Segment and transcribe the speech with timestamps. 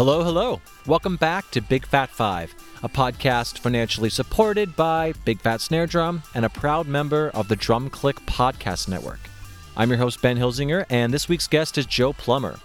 [0.00, 0.62] Hello, hello.
[0.86, 6.22] Welcome back to Big Fat Five, a podcast financially supported by Big Fat Snare Drum
[6.34, 9.20] and a proud member of the Drum Click Podcast Network.
[9.76, 12.58] I'm your host, Ben Hilsinger, and this week's guest is Joe Plummer.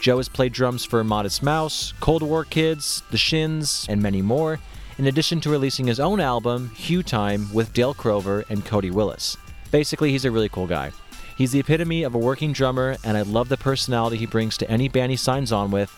[0.00, 4.58] Joe has played drums for Modest Mouse, Cold War Kids, The Shins, and many more,
[4.96, 9.36] in addition to releasing his own album, Hugh Time, with Dale Crover and Cody Willis.
[9.70, 10.92] Basically, he's a really cool guy.
[11.36, 14.70] He's the epitome of a working drummer, and I love the personality he brings to
[14.70, 15.94] any band he signs on with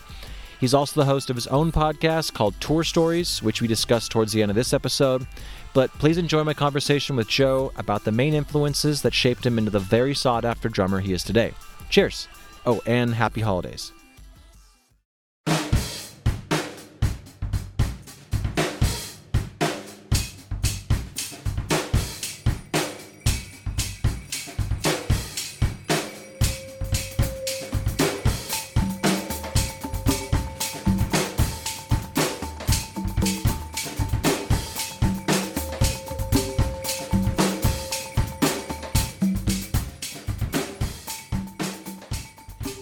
[0.61, 4.31] He's also the host of his own podcast called Tour Stories, which we discussed towards
[4.31, 5.25] the end of this episode.
[5.73, 9.71] But please enjoy my conversation with Joe about the main influences that shaped him into
[9.71, 11.53] the very sought after drummer he is today.
[11.89, 12.27] Cheers!
[12.63, 13.91] Oh, and happy holidays.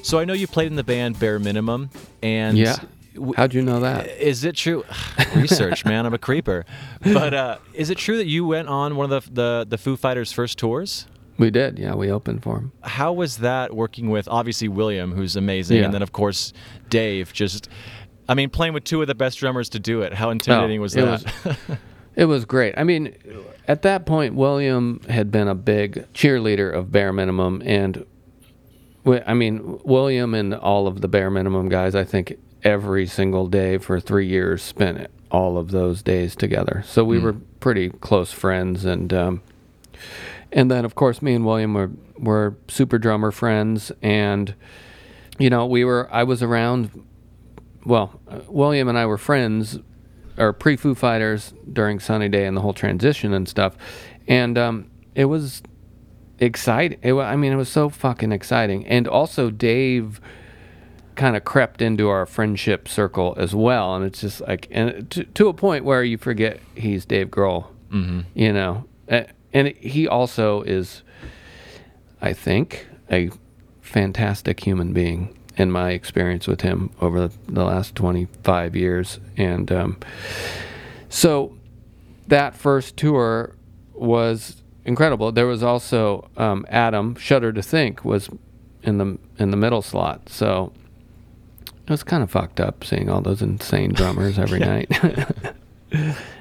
[0.10, 1.92] So I know you played in the band Bare Minimum,
[2.24, 2.78] and yeah.
[3.38, 4.08] How'd you know that?
[4.20, 4.84] Is it true?
[5.36, 6.08] Research, man.
[6.08, 6.66] I'm a creeper.
[7.04, 9.96] But uh, is it true that you went on one of the, the the Foo
[9.96, 11.06] Fighters' first tours?
[11.38, 11.78] We did.
[11.78, 12.72] Yeah, we opened for him.
[12.82, 15.86] How was that working with obviously William, who's amazing, Yeah.
[15.86, 16.54] and then of course
[16.90, 17.32] Dave?
[17.32, 17.70] Just,
[18.28, 20.16] I mean, playing with two of the best drummers to do it.
[20.16, 21.54] How intimidating Oh, was it that?
[22.16, 22.74] It was great.
[22.80, 23.16] I mean,
[23.68, 28.08] at that point, William had been a big cheerleader of bare minimum, and
[29.14, 31.96] I mean, William and all of the bare minimum guys.
[31.96, 36.84] I think every single day for three years spent all of those days together.
[36.86, 39.42] So we were pretty close friends, and um,
[40.52, 44.54] and then of course me and William were were super drummer friends, and
[45.38, 46.10] you know we were.
[46.12, 47.06] I was around.
[47.86, 49.80] Well, William and I were friends
[50.38, 53.78] or pre Foo Fighters during Sunny Day and the whole transition and stuff,
[54.28, 55.62] and um, it was
[56.40, 57.00] exciting.
[57.02, 60.20] It, I mean, it was so fucking exciting, and also Dave
[61.16, 65.24] kind of crept into our friendship circle as well, and it's just like and to,
[65.26, 68.22] to a point where you forget he's Dave Grohl, mm-hmm.
[68.34, 68.86] you know,
[69.54, 71.02] and he also is,
[72.22, 73.32] I think, a
[73.82, 79.20] fantastic human being in my experience with him over the last 25 years.
[79.36, 79.98] And um,
[81.10, 81.58] so
[82.28, 83.56] that first tour
[83.94, 84.59] was
[84.90, 85.32] incredible.
[85.32, 88.28] There was also um, Adam Shudder to Think was
[88.84, 90.28] in the in the middle slot.
[90.28, 90.74] So
[91.66, 94.92] it was kind of fucked up seeing all those insane drummers every night.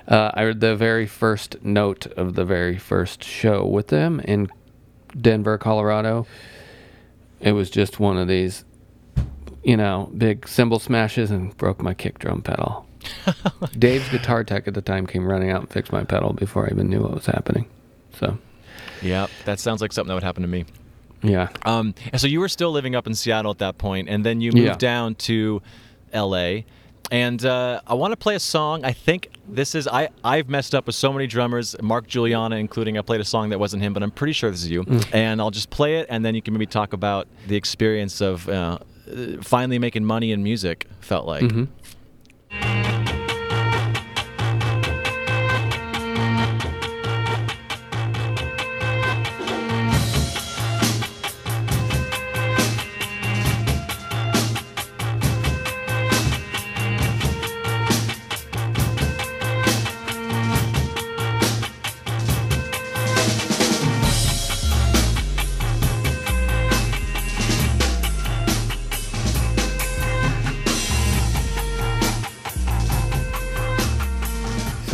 [0.09, 4.49] uh, I heard the very first note of the very first show with them in
[5.21, 6.27] Denver, Colorado.
[7.41, 8.65] It was just one of these,
[9.63, 12.87] you know, big cymbal smashes and broke my kick drum pedal.
[13.79, 16.71] Dave's guitar tech at the time came running out and fixed my pedal before I
[16.73, 17.67] even knew what was happening.
[18.19, 18.39] So,
[19.03, 20.65] yeah, that sounds like something that would happen to me.
[21.23, 21.49] yeah.
[21.65, 24.41] Um, and so you were still living up in Seattle at that point, and then
[24.41, 24.75] you moved Yeah.
[24.77, 25.63] down to
[26.13, 26.65] L.A.
[27.11, 28.85] And uh, I want to play a song.
[28.85, 30.11] I think this is I.
[30.23, 32.99] I've messed up with so many drummers, Mark Guiliana including.
[32.99, 34.85] I played a song that wasn't him, but I'm pretty sure this is you.
[35.13, 38.47] And I'll just play it, and then you can maybe talk about the experience of
[38.49, 38.79] uh,
[39.41, 40.87] finally making money in music.
[41.01, 41.51] Felt like.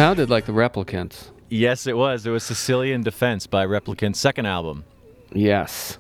[0.05, 1.31] Sounded like the Replikants.
[1.49, 2.27] Yes, it was.
[2.27, 4.85] It was Sicilian Defense by Replikant's second album.
[5.33, 5.97] Yes.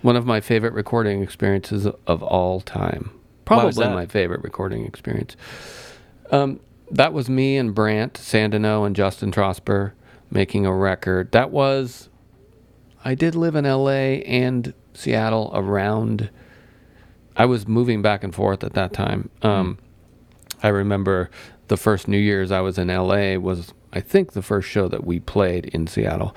[0.00, 3.10] One of my favorite recording experiences of all time.
[3.44, 5.36] Probably my favorite recording experience.
[6.30, 6.58] Um,
[6.90, 9.92] that was me and Brandt Sandeno and Justin Trosper
[10.30, 11.30] making a record.
[11.32, 12.08] That was,
[13.04, 16.30] I did live in LA and Seattle around,
[17.36, 19.28] I was moving back and forth at that time.
[19.42, 19.76] Um,
[20.62, 21.28] I remember
[21.74, 25.04] the first New Year's I was in LA was, I think, the first show that
[25.04, 26.36] we played in Seattle.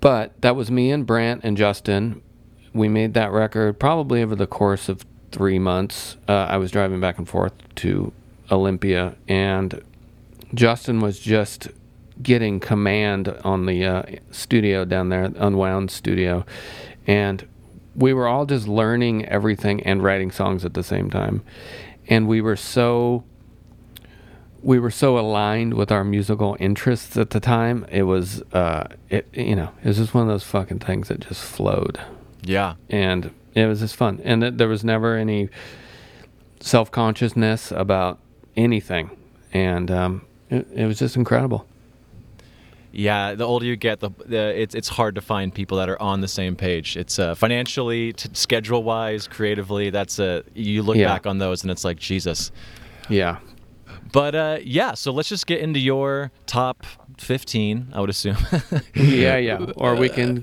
[0.00, 2.22] But that was me and Brant and Justin.
[2.72, 6.16] We made that record probably over the course of three months.
[6.28, 8.12] Uh, I was driving back and forth to
[8.52, 9.82] Olympia, and
[10.54, 11.66] Justin was just
[12.22, 16.46] getting command on the uh, studio down there, Unwound Studio,
[17.08, 17.44] and
[17.96, 21.42] we were all just learning everything and writing songs at the same time.
[22.10, 23.24] and we were so
[24.62, 27.86] we were so aligned with our musical interests at the time.
[27.90, 31.20] It was, uh, it you know, it was just one of those fucking things that
[31.20, 31.98] just flowed,
[32.42, 32.74] Yeah.
[32.90, 34.20] and it was just fun.
[34.24, 35.48] And th- there was never any
[36.60, 38.18] self consciousness about
[38.56, 39.10] anything,
[39.52, 41.66] and um, it, it was just incredible.
[42.90, 46.00] Yeah, the older you get, the, the it's it's hard to find people that are
[46.00, 46.96] on the same page.
[46.96, 49.90] It's uh, financially, t- schedule wise, creatively.
[49.90, 51.06] That's a you look Yeah.
[51.06, 52.50] back on those and it's like Jesus.
[53.10, 53.36] Yeah.
[54.12, 56.84] But uh, yeah, so let's just get into your top
[57.18, 57.88] fifteen.
[57.92, 58.36] I would assume,
[58.94, 59.58] yeah, yeah.
[59.76, 60.42] Or we can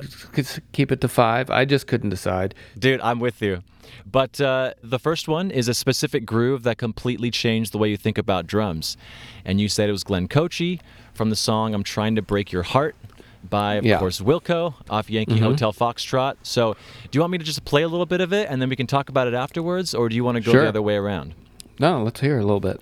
[0.71, 1.49] keep it to five.
[1.49, 2.53] I just couldn't decide.
[2.77, 3.01] dude.
[3.01, 3.63] I'm with you.
[4.11, 7.97] But uh, the first one is a specific groove that completely changed the way you
[7.97, 8.97] think about drums,
[9.43, 10.79] and you said it was Glenn Kotche
[11.13, 12.95] from the song "I'm Trying to Break Your Heart."
[13.47, 13.99] By of Yeah.
[13.99, 15.41] course Wilco off Yankee Mhm.
[15.41, 16.35] Hotel Foxtrot.
[16.41, 16.73] So,
[17.11, 18.75] do you want me to just play a little bit of it and then we
[18.75, 20.63] can talk about it afterwards, or do you want to go Sure.
[20.63, 21.35] the other way around?
[21.79, 22.81] No, let's hear a little bit.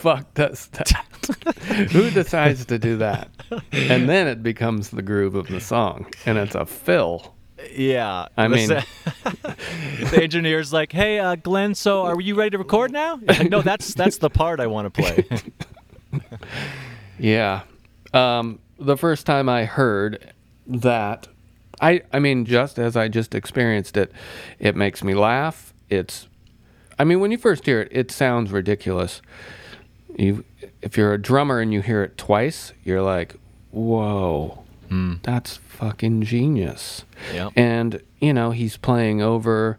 [0.00, 0.90] Fuck does that?
[1.92, 3.28] Who decides to do that?
[3.72, 7.34] And then it becomes the groove of the song, and it's a fill.
[7.72, 8.26] Yeah.
[8.36, 8.82] I the mean- sa-
[10.10, 13.60] the engineer's like, "Hey, uh, Glenn, so are you ready to record now?" Like, no,
[13.62, 16.20] that's that's the part I want to play.
[17.18, 17.62] Yeah.
[18.14, 20.32] Um, the first time I heard
[20.66, 21.28] that,
[21.80, 24.10] I I mean, just as I just experienced it,
[24.58, 25.74] it makes me laugh.
[25.90, 26.28] It's,
[26.98, 29.20] I mean, when you first hear it, it sounds ridiculous.
[30.20, 30.44] You,
[30.82, 33.36] if you're a drummer and you hear it twice, you're like,
[33.70, 35.14] whoa, hmm.
[35.22, 37.04] that's fucking genius.
[37.32, 37.52] Yep.
[37.56, 39.78] And you know, he's playing over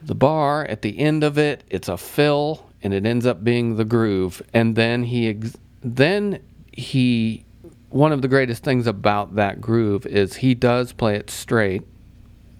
[0.00, 1.64] the bar at the end of it.
[1.68, 4.42] It's a fill, and it ends up being the groove.
[4.52, 6.40] And then he, ex- then
[6.72, 7.44] he,
[7.90, 11.82] one of the greatest things about that groove is he does play it straight.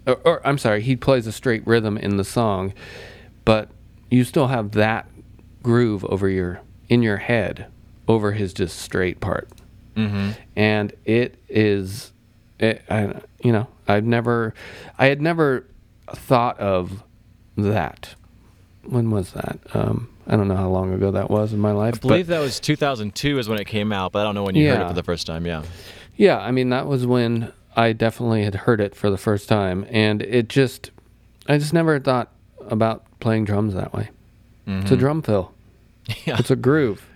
[0.05, 2.73] Or, or I'm sorry, he plays a straight rhythm in the song,
[3.45, 3.69] but
[4.11, 5.07] you still have that
[5.63, 7.67] groove over your in your head
[8.07, 9.49] over his just straight part
[9.95, 10.31] mm-hmm.
[10.55, 12.11] and it is
[12.59, 14.53] it, I, you know i've never
[14.97, 15.65] i had never
[16.13, 17.03] thought of
[17.57, 18.15] that
[18.83, 21.95] when was that um i don't know how long ago that was in my life
[21.95, 24.55] I believe that was 2002 is when it came out, but I don't know when
[24.55, 25.45] you heard it for the first time.
[25.45, 25.63] Yeah.
[26.15, 29.85] yeah i mean that was when i definitely had heard it for the first time
[29.89, 30.91] and it just
[31.47, 32.31] i just never thought
[32.67, 34.09] about playing drums that way
[34.67, 35.54] it's a drum fill
[36.25, 36.37] Yeah.
[36.39, 37.07] it's a groove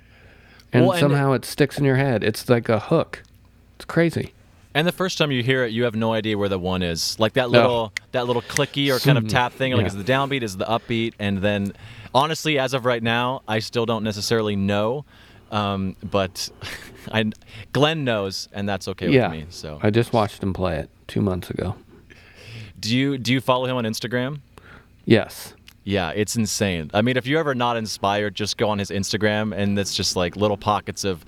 [0.74, 3.24] and Well, and- somehow it sticks in your head it's like a hook
[3.76, 4.34] it's crazy
[4.76, 7.20] And the first time you hear it, you have no idea where the one is.
[7.20, 9.72] Like that little that little clicky or kind of tap thing.
[9.74, 9.88] Like Yeah.
[9.88, 11.74] is the downbeat, is the upbeat, and then
[12.14, 15.06] honestly, as of right now, I still don't necessarily know.
[15.52, 16.50] Um, but
[17.12, 17.32] I,
[17.74, 19.46] Glenn knows, and that's okay yeah with me.
[19.50, 21.76] So, i just watched him play it two months ago
[22.80, 24.40] do you do you follow him on Instagram?
[25.06, 26.92] yes Yeah, it's insane.
[26.94, 30.16] I mean, if you're ever not inspired, just go on his Instagram, and it's just
[30.16, 31.26] like little pockets of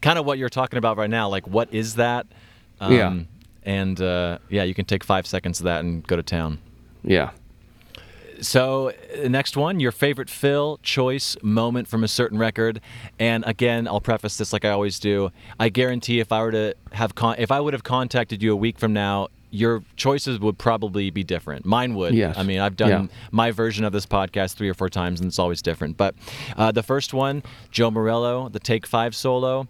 [0.00, 1.28] kind of what you're talking about right now.
[1.28, 2.26] Like, what is that?
[2.80, 3.18] Um, Yeah.
[3.64, 6.58] And uh, yeah, you can take five seconds of that and go to town.
[7.04, 7.30] yeah
[8.40, 12.80] So, uh, next one, your favorite fill, choice, moment from a certain record.
[13.18, 15.32] And again, I'll preface this like I always do.
[15.58, 18.56] I guarantee if I were to have con- if I would have contacted you a
[18.56, 21.64] week from now, your choices would probably be different.
[21.64, 22.14] Mine would.
[22.14, 22.36] Yes.
[22.36, 23.06] I mean, I've done Yeah.
[23.30, 25.96] my version of this podcast three or four times, and it's always different.
[25.96, 26.14] But
[26.56, 29.66] uh, the first one, Joe Morello, the Take Five solo.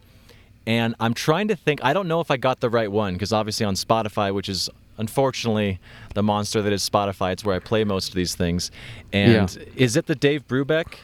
[0.67, 3.33] And I'm trying to think, I don't know if I got the right one, because
[3.33, 4.69] obviously on Spotify, which is
[4.99, 5.79] unfortunately
[6.15, 8.71] the monster that is Spotify, it's where I play most of these things.
[9.13, 10.97] And is it the Dave Brubeck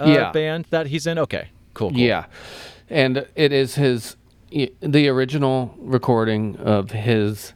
[0.00, 0.32] uh, Yeah.
[0.32, 1.18] band that he's in?
[1.20, 1.90] Okay, cool.
[1.90, 1.98] cool.
[1.98, 2.24] Yeah.
[2.90, 4.16] and it is his
[4.80, 7.52] the original recording of his.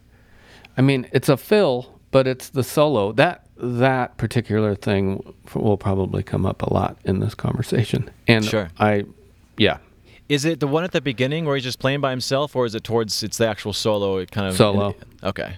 [0.81, 6.23] I mean, it's a fill, but it's the solo that that particular thing will probably
[6.23, 8.09] come up a lot in this conversation.
[8.27, 8.69] And Sure.
[8.79, 9.05] I,
[9.57, 9.77] yeah,
[10.27, 12.73] Is it the one at the beginning where he's just playing by himself, or is
[12.73, 14.17] it towards it's the actual solo?
[14.17, 14.95] It kind of Solo.
[15.23, 15.57] okay.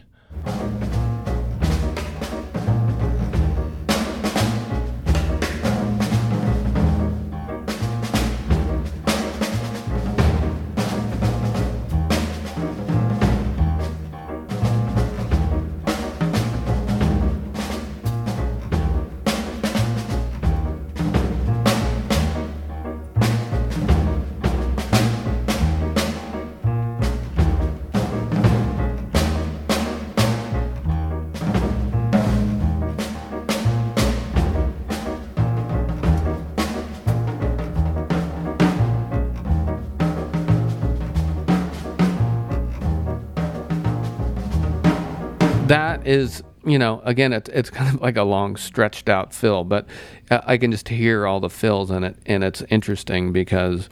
[46.04, 49.64] That is you know again it's it's kind of like a long stretched out fill
[49.64, 49.86] but
[50.32, 53.90] i can just hear all the fills in it and it's interesting because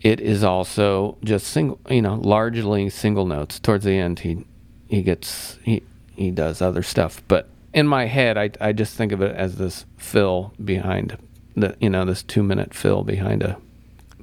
[0.00, 4.44] it is also just single you know largely single notes towards the end he
[4.88, 5.82] he gets he
[6.16, 9.56] he does other stuff but in my head i i just think of it as
[9.56, 11.16] this fill behind
[11.54, 13.56] the you know this 2 minute fill behind a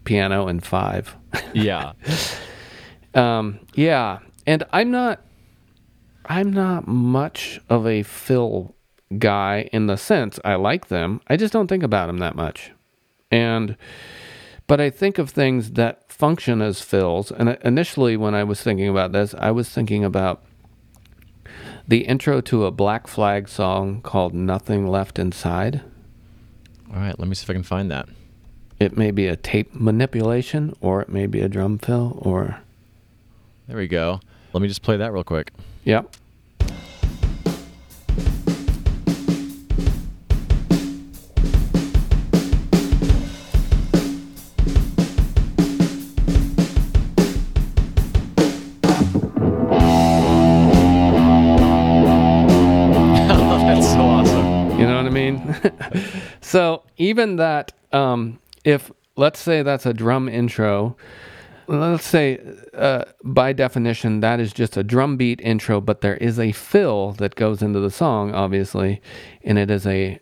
[0.04, 1.16] piano in 5
[1.54, 1.94] Yeah.
[3.14, 5.22] um, yeah, and I'm not,
[6.28, 8.76] I'm not much of a fill
[9.20, 11.22] guy in the sense I like them.
[11.28, 12.72] I just don't think about them that much,
[13.32, 13.78] and
[14.68, 17.32] but I think of things that function as fills.
[17.32, 20.44] And uh, initially, when I was thinking about this, I was thinking about
[21.88, 25.82] the intro to a Black Flag song called "Nothing Left Inside."
[26.92, 27.18] All right.
[27.18, 28.08] Let me see if I can find that.
[28.80, 32.60] It may be a tape manipulation, or it may be a drum fill, or
[33.68, 34.20] There we go.
[34.54, 35.52] Let me just play that real quick.
[35.86, 36.12] Yep.
[53.66, 54.80] That's so awesome.
[54.80, 55.56] You know what I mean?
[56.42, 60.98] so even that, um, if let's say that's a drum intro,
[61.68, 62.40] let's say
[62.74, 67.12] uh, by definition that is just a drum beat intro, but there is a fill
[67.14, 69.02] that goes into the song, obviously,
[69.44, 70.20] and it is a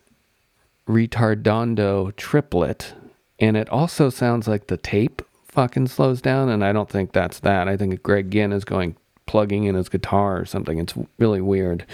[0.88, 2.94] retardando triplet,
[3.40, 7.40] and it also sounds like the tape fucking slows down, and I don't think that's
[7.42, 7.68] that.
[7.68, 8.96] I think Greg Ginn is going
[9.26, 10.80] plugging in his guitar or something.
[10.80, 11.86] It's really weird.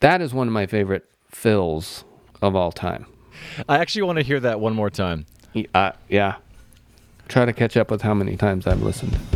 [0.00, 2.04] That is one of my favorite fills
[2.42, 3.06] of all time.
[3.68, 5.26] I actually want to hear that one more time.
[5.74, 6.36] Uh, yeah.
[7.28, 9.16] Try to catch up with how many times I've listened.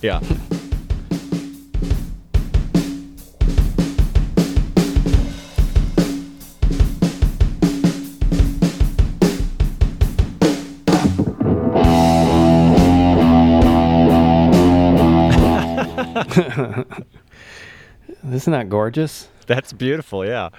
[0.00, 0.20] Yeah.
[18.30, 19.28] Isn't that gorgeous?
[19.46, 20.24] That's beautiful.
[20.24, 20.50] Yeah.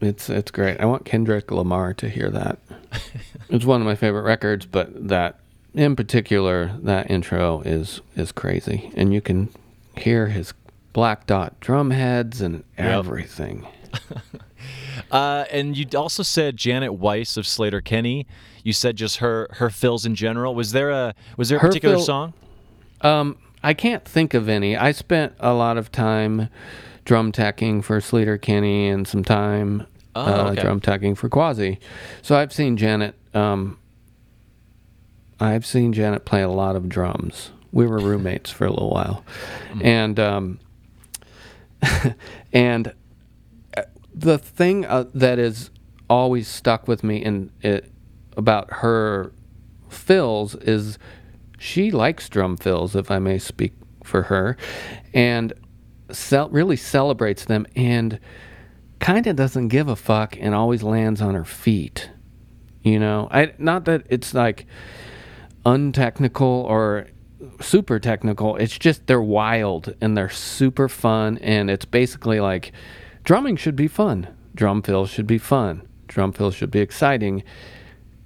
[0.00, 0.80] It's it's great.
[0.80, 2.58] I want Kendrick Lamar to hear that.
[3.48, 5.38] it's one of my favorite records, but that
[5.74, 9.48] in particular, that intro is is crazy, and you can
[9.96, 10.52] hear his
[10.92, 13.66] black dot drum heads and everything.
[15.10, 18.26] Uh, and you also said Janet Weiss of Sleater-Kinney.
[18.62, 20.54] You said just her her fills in general.
[20.54, 22.32] Was there a was there a Her particular fill- song?
[23.02, 24.76] Um, I can't think of any.
[24.76, 26.48] I spent a lot of time
[27.04, 30.62] drum tacking for Sleater-Kinney and some time Oh, uh, okay.
[30.62, 31.78] drum tacking for Quasi.
[32.22, 33.14] So I've seen Janet.
[33.34, 33.78] Um,
[35.42, 37.50] I've seen Janet play a lot of drums.
[37.72, 39.24] We were roommates for a little while,
[39.82, 40.60] and um,
[42.52, 42.92] and
[43.76, 43.82] uh,
[44.14, 45.70] the thing uh, that is
[46.08, 47.90] always stuck with me in it
[48.36, 49.32] about her
[49.88, 50.98] fills is
[51.58, 53.72] she likes drum fills, if I may speak
[54.04, 54.56] for her,
[55.14, 55.52] and
[56.10, 58.18] cel- really celebrates them and
[59.00, 62.10] kind of doesn't give a fuck and always lands on her feet.
[62.82, 64.66] You know, I not that it's like
[65.64, 67.06] untechnical or
[67.60, 68.56] super technical.
[68.56, 72.72] It's just they're wild and they're super fun and it's basically like
[73.24, 74.28] drumming should be fun.
[74.54, 75.86] Drum fills should be fun.
[76.08, 77.42] Drum fills should be exciting.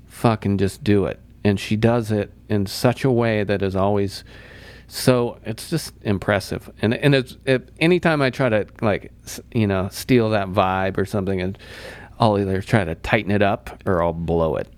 [0.07, 1.21] Fucking just do it.
[1.45, 4.25] And she does it in such a way that is always
[4.89, 6.71] so it's just impressive.
[6.81, 9.13] And and it's it, anytime I try to like
[9.53, 11.59] you know steal that vibe or something and
[12.19, 14.69] I'll either try to tighten it up or I'll blow it.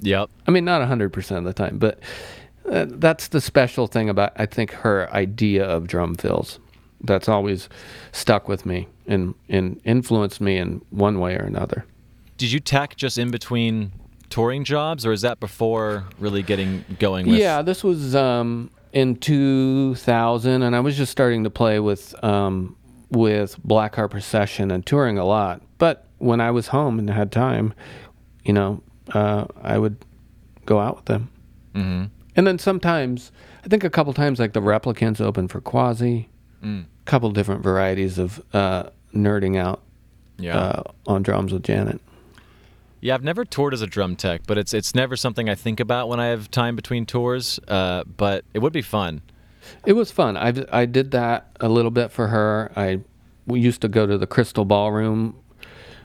[0.00, 0.30] Yep.
[0.46, 1.98] I mean, not 100% of the time, but
[2.70, 6.58] Uh, that's the special thing about I think her idea of drum fills.
[7.02, 7.68] That's always
[8.12, 11.84] stuck with me and and influenced me in one way or another.
[12.36, 13.92] Did you tech just in between
[14.28, 17.26] touring jobs, or is that before really getting going?
[17.26, 17.40] With...
[17.40, 22.76] Yeah, this was um, in 2000, and I was just starting to play with um,
[23.10, 25.62] with Blackheart Procession and touring a lot.
[25.78, 27.74] But when I was home and had time,
[28.44, 29.96] you know, uh, I would
[30.66, 31.28] go out with them.
[31.74, 32.04] Mm-hmm.
[32.36, 33.32] And then sometimes,
[33.64, 36.28] I think a couple times, like the Replikants open for Quasi,
[36.62, 36.84] a Mm.
[37.06, 38.84] couple different varieties of uh,
[39.14, 39.82] nerding out
[40.38, 40.56] Yeah.
[40.56, 42.00] uh, on drums with Janet.
[43.00, 45.80] Yeah, I've never toured as a drum tech, but it's it's never something I think
[45.80, 47.58] about when I have time between tours.
[47.66, 49.22] Uh, but it would be fun.
[49.86, 50.36] It was fun.
[50.36, 52.70] I, I did that a little bit for her.
[52.76, 53.00] I
[53.46, 55.34] we used to go to the Crystal Ballroom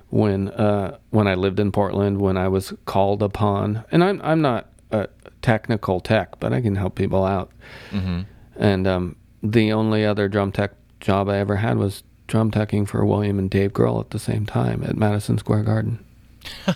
[0.09, 3.83] when uh, when I lived in Portland when I was called upon.
[3.91, 5.07] And I'm I'm not a
[5.41, 7.51] technical tech, but I can help people out.
[7.91, 8.21] Mm-hmm.
[8.57, 13.05] And um, the only other drum tech job I ever had was drum teching for
[13.05, 16.03] William and Dave Grohl at the same time at Madison Square Garden.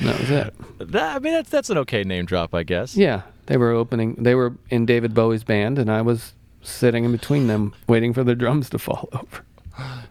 [0.00, 0.54] That was it.
[0.78, 2.96] That, I mean, that's that's an okay name drop, I guess.
[2.96, 4.14] Yeah, they were opening.
[4.14, 6.32] They were in David Bowie's band, and I was
[6.62, 9.44] sitting in between them, waiting for the drums to fall over.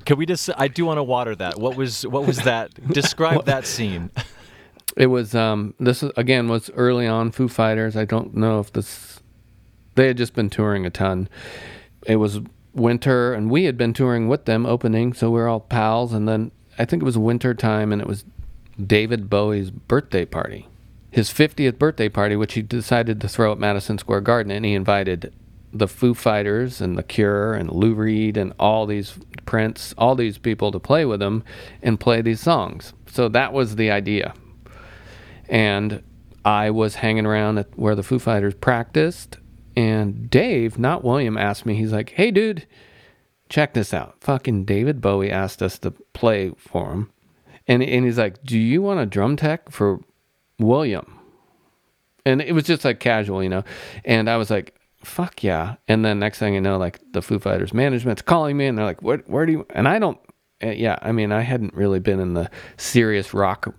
[0.06, 0.50] Can we just?
[0.58, 1.60] I do want to water that.
[1.60, 2.74] What was what was that?
[2.94, 4.12] Describe that scene.
[4.98, 7.96] It was um this is- again was early on Foo Fighters.
[7.96, 9.20] I don't know if this
[9.96, 11.30] they had just been touring a ton.
[12.08, 12.40] It was
[12.74, 16.28] winter and we had been touring with them opening, so we are all pals and
[16.28, 18.26] then I think it was winter time and it was
[18.84, 20.68] David Bowie's birthday party.
[21.12, 24.74] His 50th birthday party which he decided to throw at Madison Square Garden and he
[24.74, 25.32] invited
[25.72, 30.38] the Foo Fighters and The Cure and Lou Reed and all these Prince, all these
[30.38, 31.44] people to play with him
[31.82, 32.94] and play these songs.
[33.08, 34.34] So that was the idea
[35.50, 36.04] and
[36.46, 39.38] I was hanging around at where the Foo Fighters practiced,
[39.76, 41.76] and Dave, not William, asked me.
[41.76, 42.66] He's like, "Hey, dude,
[43.50, 44.16] check this out.
[44.22, 47.12] Fucking David Bowie asked us to play for him,
[47.68, 50.00] and and he's like, do you want a drum tech for
[50.60, 51.20] William?"
[52.26, 53.64] And it was just like casual, you know.
[54.06, 57.40] And I was like, "Fuck yeah!" And then next thing you know, like the Foo
[57.40, 59.30] Fighters management's calling me, and they're like, "What?
[59.30, 60.18] Where do you?" And I don't.
[60.64, 63.74] uh, Yeah, I mean, I hadn't really been in the serious rock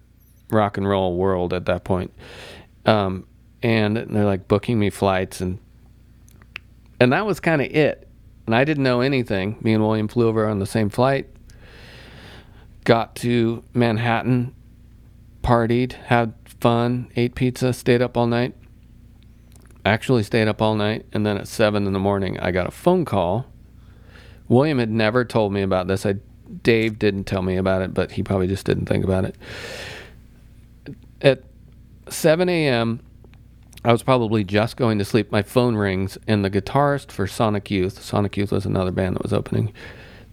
[0.51, 2.13] rock and roll world at that point.
[2.87, 3.27] Um,
[3.63, 5.59] and they're like booking me flights and
[6.99, 8.09] and that was kind of it.
[8.47, 9.57] And I didn't know anything.
[9.61, 11.29] Me and William flew over on the same flight.
[12.85, 14.55] Got to Manhattan,
[15.43, 18.55] partied, had fun, ate pizza, stayed up all night.
[19.91, 22.71] Actually stayed up all night and then at 7 in the morning I got a
[22.71, 23.47] phone call.
[24.49, 26.07] William had never told me about this.
[26.07, 26.17] I
[26.63, 29.37] Dave didn't tell me about it, but he probably just didn't think about it
[31.21, 31.43] at
[32.09, 33.01] 7 a.m.,
[33.85, 35.33] I was probably just going to sleep.
[35.33, 39.23] My phone rings, and the guitarist for Sonic Youth, Sonic Youth was another band that
[39.23, 39.73] was opening.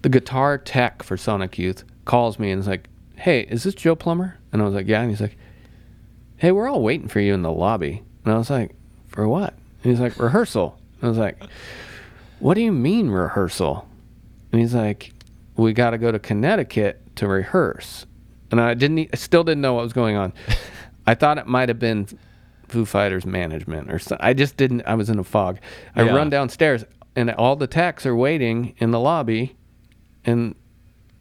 [0.01, 3.95] The guitar tech for Sonic Youth calls me and is like, Hey, is this Joe
[3.95, 4.37] Plummer?
[4.51, 5.01] And I was like, Yeah.
[5.01, 5.37] And he's like,
[6.37, 8.03] Hey, we're all waiting for you in the lobby.
[8.25, 8.75] And I was like,
[9.17, 9.55] For what?
[9.83, 10.77] And he's like, Rehearsal.
[11.01, 11.41] I was like,
[12.37, 13.87] What do you mean, rehearsal?
[14.51, 15.11] And he's like,
[15.55, 18.05] We got to go to Connecticut to rehearse.
[18.51, 20.33] And I didn't, I still didn't know what was going on.
[21.07, 22.07] I thought it might have been
[22.67, 24.23] Foo Fighters management or something.
[24.23, 24.83] I just didn't.
[24.85, 25.57] I was in a fog.
[25.95, 26.15] I Yeah.
[26.15, 29.55] run downstairs and all the techs are waiting in the lobby,
[30.25, 30.53] and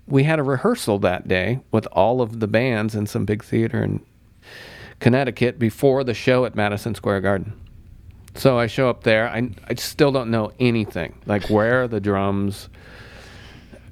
[0.06, 3.82] we had a rehearsal that day with all of the bands in some big theater
[3.82, 4.00] in
[5.00, 7.54] Connecticut before the show at Madison Square Garden.
[8.36, 9.28] So I show up there.
[9.28, 11.18] I I still don't know anything.
[11.26, 12.68] Like where are the drums?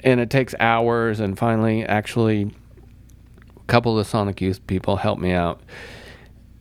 [0.00, 1.20] And it takes hours.
[1.20, 2.50] And finally, actually,
[3.56, 5.60] a couple of Sonic Youth people helped me out.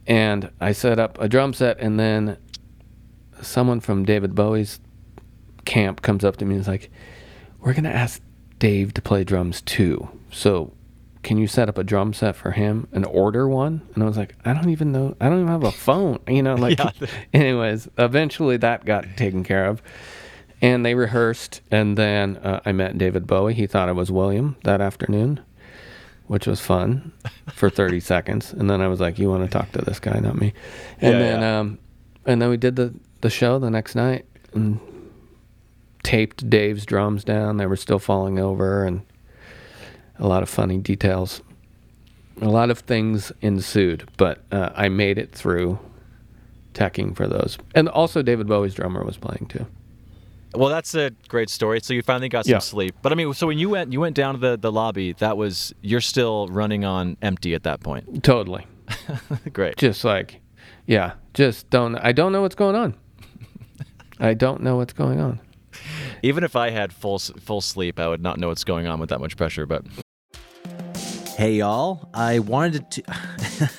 [0.08, 2.38] And I set up a drum set, and then
[3.42, 4.80] someone from David Bowie's
[5.66, 6.90] camp comes up to me and is like,
[7.60, 8.22] We're going to ask
[8.60, 10.10] Dave to play drums too.
[10.32, 10.74] So
[11.24, 13.82] can you set up a drum set for him and order one?
[13.96, 15.16] And I was like, I don't even know.
[15.22, 16.20] I don't even have a phone.
[16.28, 16.92] You know, like, Yeah.
[17.34, 19.82] anyways, eventually that got taken care of.
[20.62, 23.54] And they rehearsed, and then uh, I met David Bowie.
[23.54, 25.42] He thought I was William that afternoon,
[26.28, 27.12] which was fun
[27.50, 28.54] for 30 seconds.
[28.54, 30.54] And then I was like, "You want to talk to this guy, not me?"
[31.02, 31.60] And Yeah, then, yeah.
[31.60, 31.80] um,
[32.26, 34.80] and then we did the the show the next night and
[36.04, 37.58] taped Dave's drums down.
[37.58, 39.02] They were still falling over, and
[40.20, 41.42] a lot of funny details.
[42.42, 45.78] A lot of things ensued, but uh, I made it through
[46.74, 47.58] teching for those.
[47.76, 49.68] And also, David Bowie's drummer was playing too.
[50.56, 51.80] Well, that's a great story.
[51.82, 52.60] So you finally got some Yeah.
[52.60, 52.96] sleep.
[53.02, 55.38] But I mean, so when you went you went down to the, the lobby, that
[55.38, 58.24] was you're still running on empty at that point.
[58.24, 58.66] Totally.
[59.54, 59.78] great.
[59.78, 60.42] Just like,
[60.86, 61.96] yeah, just don't.
[61.98, 62.96] I don't know what's going on.
[64.20, 65.40] I don't know what's going on.
[66.26, 69.10] Even if I had full full sleep, I would not know what's going on with
[69.10, 69.66] that much pressure.
[69.66, 69.86] But
[71.36, 73.04] Hey y'all, I wanted to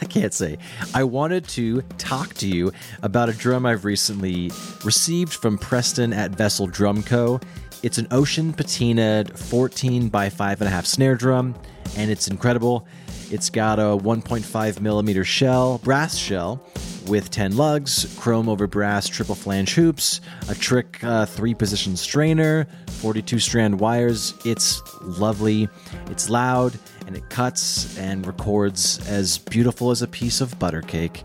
[0.03, 0.59] I can't say.
[0.93, 2.71] I wanted to talk to you
[3.03, 4.51] about a drum I've recently
[4.85, 7.41] received from Preston at Vessel Drum Co.
[7.83, 11.55] It's an ocean patinaed 14 by 5.5 snare drum,
[11.97, 12.87] and it's incredible.
[13.31, 16.67] It's got a 1.5 millimeter shell, brass shell,
[17.07, 22.67] with 10 lugs, chrome over brass triple flange hoops, a trick uh, three position strainer,
[22.87, 24.35] 42 strand wires.
[24.45, 25.69] It's lovely,
[26.11, 31.23] it's loud, and it cuts and records as beautiful as a piece of butter cake.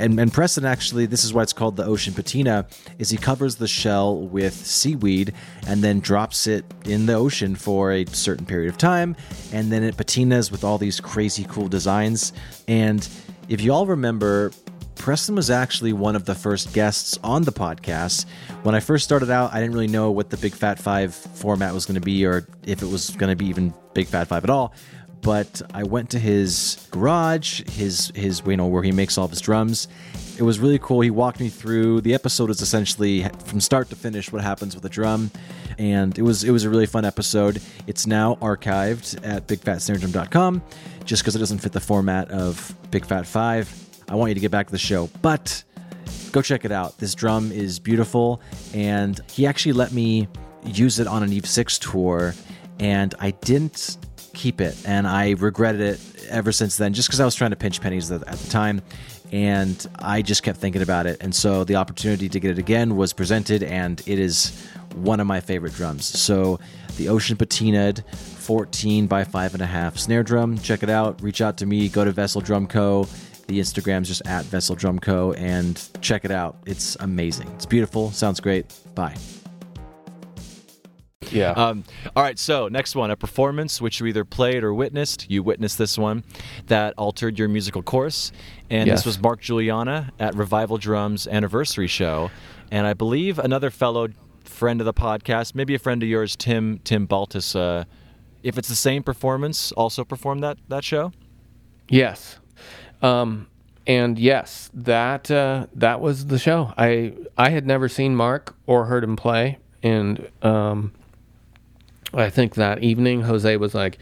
[0.00, 2.66] And, and Preston actually, this is why it's called the ocean patina,
[2.98, 5.34] is he covers the shell with seaweed
[5.66, 9.14] and then drops it in the ocean for a certain period of time,
[9.52, 12.32] and then it patinas with all these crazy cool designs.
[12.66, 13.06] And
[13.50, 14.52] if you all remember,
[15.00, 18.26] Preston was actually one of the first guests on the podcast.
[18.64, 21.72] When I first started out, I didn't really know what the Big Fat Five format
[21.72, 24.44] was going to be, or if it was going to be even Big Fat Five
[24.44, 24.74] at all
[25.22, 29.30] but I went to his garage, his his you know where he makes all of
[29.30, 29.88] his drums.
[30.38, 31.00] It was really cool.
[31.00, 32.00] He walked me through.
[32.00, 35.30] The episode is essentially from start to finish what happens with a drum,
[35.78, 37.60] and it was it was a really fun episode.
[37.86, 40.62] It's now archived at bigfatsnaredrum.com,
[41.04, 43.89] just because it doesn't fit the format of Big Fat Five.
[44.10, 45.62] I want you to get back to the show, but
[46.32, 46.98] go check it out.
[46.98, 48.42] This drum is beautiful,
[48.74, 50.26] and he actually let me
[50.64, 52.34] use it on an Eve Six tour,
[52.80, 53.98] and I didn't
[54.34, 57.56] keep it, and I regretted it ever since then, just because I was trying to
[57.56, 58.82] pinch pennies at, the time,
[59.30, 62.96] and I just kept thinking about it, and so the opportunity to get it again
[62.96, 66.04] was presented, and it is one of my favorite drums.
[66.04, 66.58] So
[66.96, 70.58] the Ocean Patinaed 14 by five and a half snare drum.
[70.58, 71.22] Check it out.
[71.22, 71.88] Reach out to me.
[71.88, 73.06] Go to Vessel Drum Co.
[73.50, 75.32] The Instagram's just at Vessel Drum Co.
[75.32, 76.56] and check it out.
[76.66, 77.48] It's amazing.
[77.56, 78.12] It's beautiful.
[78.12, 78.72] Sounds great.
[78.94, 79.16] Bye.
[81.32, 81.50] Yeah.
[81.50, 81.82] Um,
[82.14, 85.28] all right, so next one, a performance which you either played or witnessed.
[85.28, 86.22] You witnessed this one
[86.66, 88.30] that altered your musical course,
[88.70, 89.00] and Yes.
[89.00, 92.30] this was Mark Guiliana at Revival Drums anniversary show,
[92.70, 94.08] and I believe another fellow
[94.44, 97.54] friend of the podcast, maybe a friend of yours, Tim Tim Baltus.
[97.56, 97.84] Uh,
[98.44, 101.12] if it's the same performance, also performed that that show.
[101.88, 102.39] Yes.
[103.02, 103.46] Um,
[103.86, 106.72] and yes, that uh, that was the show.
[106.76, 110.92] I I had never seen Mark or heard him play, and um,
[112.12, 113.98] I think that evening Jose was like,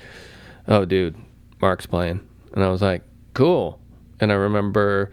[0.67, 1.17] "Oh, dude,
[1.61, 2.21] Mark's playing,"
[2.53, 3.03] and I was like,
[3.35, 3.81] "Cool."
[4.21, 5.11] And I remember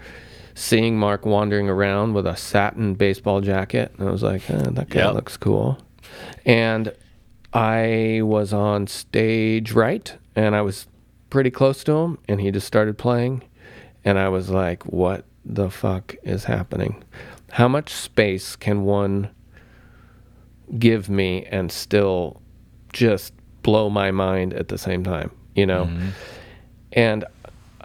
[0.55, 4.89] seeing Mark wandering around with a satin baseball jacket, and I was like, eh, "That
[4.89, 5.13] guy Yep.
[5.13, 5.77] looks cool."
[6.45, 6.91] And
[7.53, 10.87] I was on stage right, and I was
[11.29, 13.43] pretty close to him, and he just started playing,
[14.05, 17.03] and I was like, "What the fuck is happening?
[17.51, 19.29] How much space can one
[20.79, 22.41] give me and still
[22.93, 26.09] just blow my mind at the same time?" You know, mm-hmm.
[26.93, 27.25] and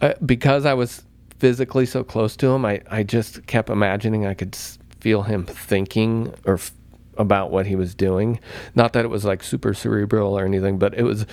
[0.01, 1.03] I, because I was
[1.39, 4.55] physically so close to him, I, I just kept imagining I could
[5.01, 6.73] feel him thinking or f-
[7.17, 8.39] about what he was doing.
[8.75, 11.27] Not that it was like super cerebral or anything, but it was.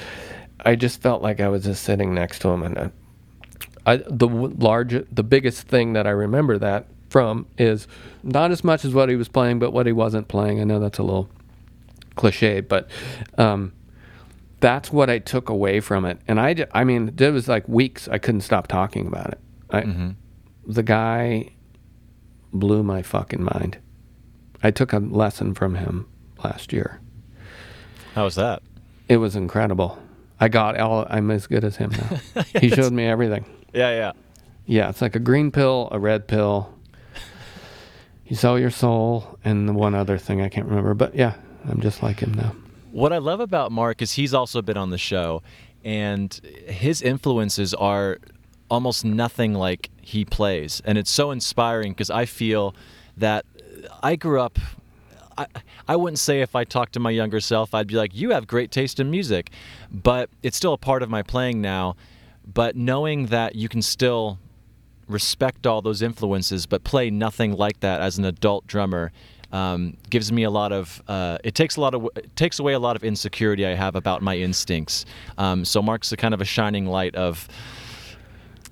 [0.66, 2.90] I just felt like I was just sitting next to him, and uh,
[3.88, 7.88] I, the large, the biggest thing that I remember that from is
[8.22, 10.60] not as much as what he was playing, but what he wasn't playing.
[10.60, 11.30] I know that's a little
[12.16, 12.90] cliche, but
[13.38, 13.72] um,
[14.60, 16.20] that's what I took away from it.
[16.28, 19.40] And I, I mean, there was like weeks I couldn't stop talking about it.
[19.70, 19.82] I,
[20.66, 21.54] The guy
[22.52, 23.78] blew my fucking mind.
[24.62, 26.08] I took a lesson from him
[26.44, 27.00] last year.
[28.16, 28.62] How was that?
[29.08, 29.98] It was incredible.
[30.40, 31.06] I got all.
[31.10, 32.44] I'm as good as him now.
[32.60, 33.46] he showed me everything.
[33.74, 34.12] Yeah, yeah.
[34.66, 36.74] Yeah, it's like a green pill, a red pill.
[38.26, 40.94] You sell your soul, and the one other thing I can't remember.
[40.94, 41.36] But yeah,
[41.68, 42.54] I'm just like him now.
[42.92, 45.42] What I love about Mark is he's also been on the show,
[45.84, 46.34] and
[46.68, 48.20] his influences are
[48.70, 52.76] almost nothing like he plays, and it's so inspiring because I feel
[53.16, 53.46] that
[54.04, 54.60] I grew up.
[55.38, 55.48] I,
[55.88, 58.48] I wouldn't say if I talked to my younger self, I'd be like, "You have
[58.48, 59.52] great taste in music,"
[59.92, 61.96] but it's still a part of my playing now.
[62.46, 64.40] But knowing that you can still
[65.08, 69.12] respect all those influences, but play nothing like that as an adult drummer,
[69.52, 71.02] um, gives me a lot of.
[71.08, 72.08] Uh, it takes a lot of.
[72.16, 75.06] It takes away a lot of insecurity I have about my instincts.
[75.38, 77.48] Um, so Mark's a kind of a shining light of.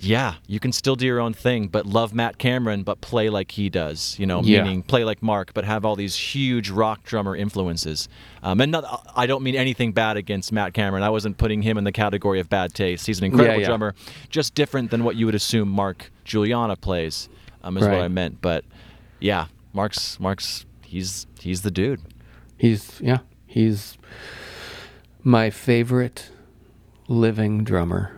[0.06, 3.52] Yeah, you can still do your own thing, but love Matt Cameron, but play like
[3.52, 4.16] he does.
[4.20, 4.64] You know, Yeah.
[4.64, 8.08] meaning play like Mark, but have all these huge rock drummer influences.
[8.44, 11.04] Um, and not, I don't mean anything bad against Matt Cameron.
[11.04, 13.08] I wasn't putting him in the category of bad taste.
[13.08, 13.68] He's an incredible yeah.
[13.68, 13.96] drummer,
[14.30, 17.30] just different than what you would assume Mark Guiliana plays.
[17.64, 18.42] Um, is what I meant.
[18.42, 18.64] But
[19.20, 22.00] yeah, Mark's Mark's he's he's the dude.
[22.58, 23.98] He's yeah, he's
[25.24, 26.30] my favorite
[27.08, 28.16] living drummer.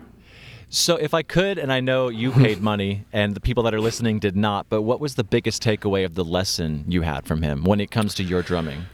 [0.70, 3.80] So if I could, and I know you paid money, and the people that are
[3.80, 7.42] listening did not, but what was the biggest takeaway of the lesson you had from
[7.42, 8.84] him when it comes to your drumming?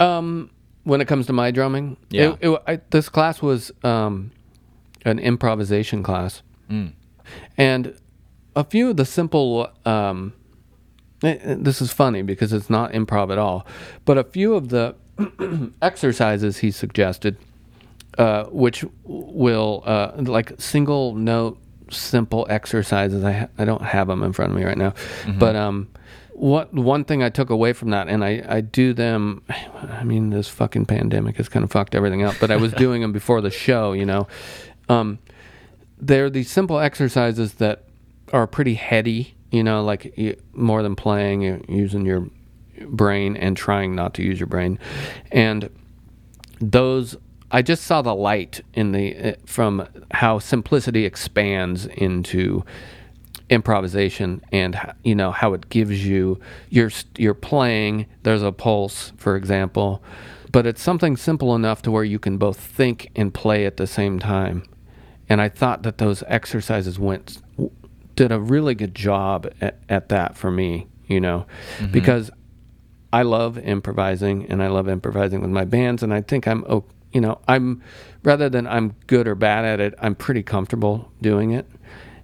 [0.00, 0.50] Um,
[0.84, 2.34] when it comes to my drumming, Yeah.
[2.40, 4.30] it, it, I, this class was um,
[5.04, 6.92] an improvisation class, Mm.
[7.56, 7.94] and
[8.56, 9.68] a few of the simple.
[9.84, 10.32] Um,
[11.22, 13.64] eh, eh, this is funny because it's not improv at all,
[14.04, 14.94] but a few of the
[15.82, 17.36] exercises he suggested,
[18.18, 21.58] uh, which will uh, like single note
[21.90, 23.24] simple exercises.
[23.24, 24.94] I ha- I don't have them in front of me right now,
[25.38, 25.88] but um,
[26.32, 29.42] what one thing I took away from that, and I I do them.
[29.48, 33.02] I mean, this fucking pandemic has kind of fucked everything up, but I was doing
[33.02, 34.26] them before the show, you know.
[34.88, 35.18] Um,
[35.98, 37.84] they're these simple exercises that
[38.32, 42.28] are pretty heady, you know, like you, more than playing, you're using your
[42.88, 44.78] brain and trying not to use your brain.
[45.32, 45.70] And
[46.60, 47.16] those,
[47.50, 52.64] I just saw the light in the, uh, from how simplicity expands into
[53.48, 56.36] improvisation and you know how it gives you
[56.68, 60.02] you're you're playing there's a pulse for example
[60.56, 63.86] but it's something simple enough to where you can both think and play at the
[63.86, 64.62] same time.
[65.28, 67.42] And I thought that those exercises went
[68.14, 71.46] did a really good job at, at that for me, you know,
[71.90, 72.30] because
[73.12, 76.84] I love improvising and I love improvising with my bands, and I think I'm, oh,
[77.16, 77.82] you know, I'm
[78.24, 81.66] rather than I'm good or bad at it, I'm pretty comfortable doing it,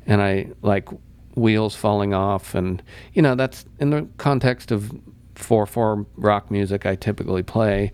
[0.06, 0.88] and I like
[1.34, 2.82] wheels falling off, and
[3.14, 4.92] you know that's in the context of
[5.34, 7.90] four four rock music I typically play.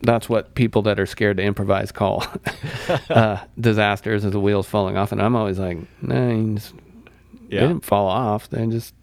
[0.00, 2.24] That's what people that are scared to improvise call
[3.10, 6.74] uh, disasters, is the wheels falling off, and I'm always like, nah, you just-
[7.50, 8.48] they didn't fall off.
[8.50, 8.94] They just,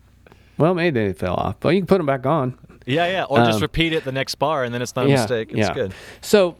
[0.58, 2.58] well, maybe they fell off, but you can put them back on.
[2.86, 3.24] Yeah, yeah.
[3.24, 5.50] Or just Um, repeat it the next bar, and then it's not a yeah, mistake.
[5.52, 5.74] It's yeah.
[5.74, 5.94] good.
[6.22, 6.58] So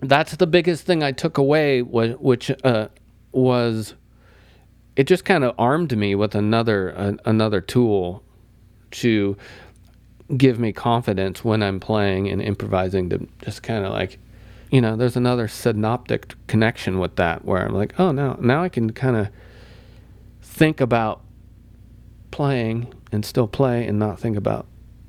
[0.00, 2.88] that's the biggest thing I took away, which uh,
[3.32, 3.94] was
[4.94, 8.22] it just kind of armed me with another uh, another tool
[8.92, 9.36] to
[10.36, 14.18] give me confidence when I'm playing and improvising to just kind of like
[14.70, 18.68] you know there's another synaptic connection with that where I'm like oh no now I
[18.68, 19.28] can kind of
[20.42, 21.20] think about
[22.30, 24.66] playing and still play and not think about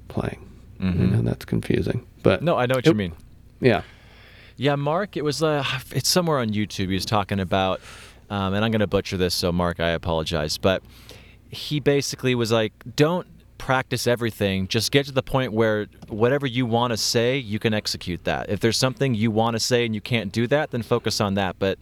[0.07, 0.43] playing.
[0.79, 3.13] You know that's confusing but No, I know what It- you mean.
[3.59, 3.81] yeah
[4.57, 5.15] Yeah, Mark.
[5.15, 6.89] It was uh, it's somewhere on YouTube.
[6.89, 7.79] He was talking about,
[8.29, 10.57] um, and I'm going to butcher this, so Mark, I apologize.
[10.57, 10.83] But
[11.49, 14.67] he basically was like, don't practice everything.
[14.67, 18.49] Just get to the point where whatever you want to say, you can execute that.
[18.49, 21.35] If there's something you want to say and you can't do that, then focus on
[21.35, 21.57] that.
[21.59, 21.77] But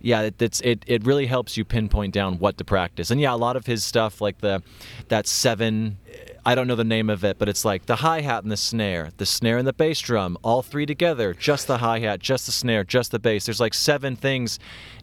[0.00, 3.10] yeah, it, it's it, it really helps you pinpoint down what to practice.
[3.10, 4.62] And yeah, a lot of his stuff like the
[5.08, 5.98] that seven
[6.46, 8.56] I don't know the name of it, but it's like the hi hat and the
[8.56, 12.46] snare, the snare and the bass drum, all three together, just the hi hat, just
[12.46, 13.46] the snare, just the bass.
[13.46, 14.58] There's like seven things.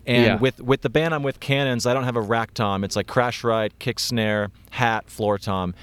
[0.06, 0.36] And Yeah.
[0.38, 2.84] with with the band I'm with Cannons, I don't have a rack tom.
[2.84, 5.76] It's like crash ride, kick snare, hat, floor tom.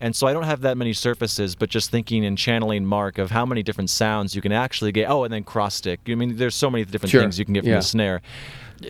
[0.00, 3.32] And so I don't have that many surfaces, but just thinking and channeling Mark of
[3.32, 5.10] how many different sounds you can actually get.
[5.10, 5.98] Oh, and then cross stick.
[6.08, 7.20] I mean, there's so many different Sure.
[7.20, 7.78] things you can get from Yeah.
[7.78, 8.22] the snare.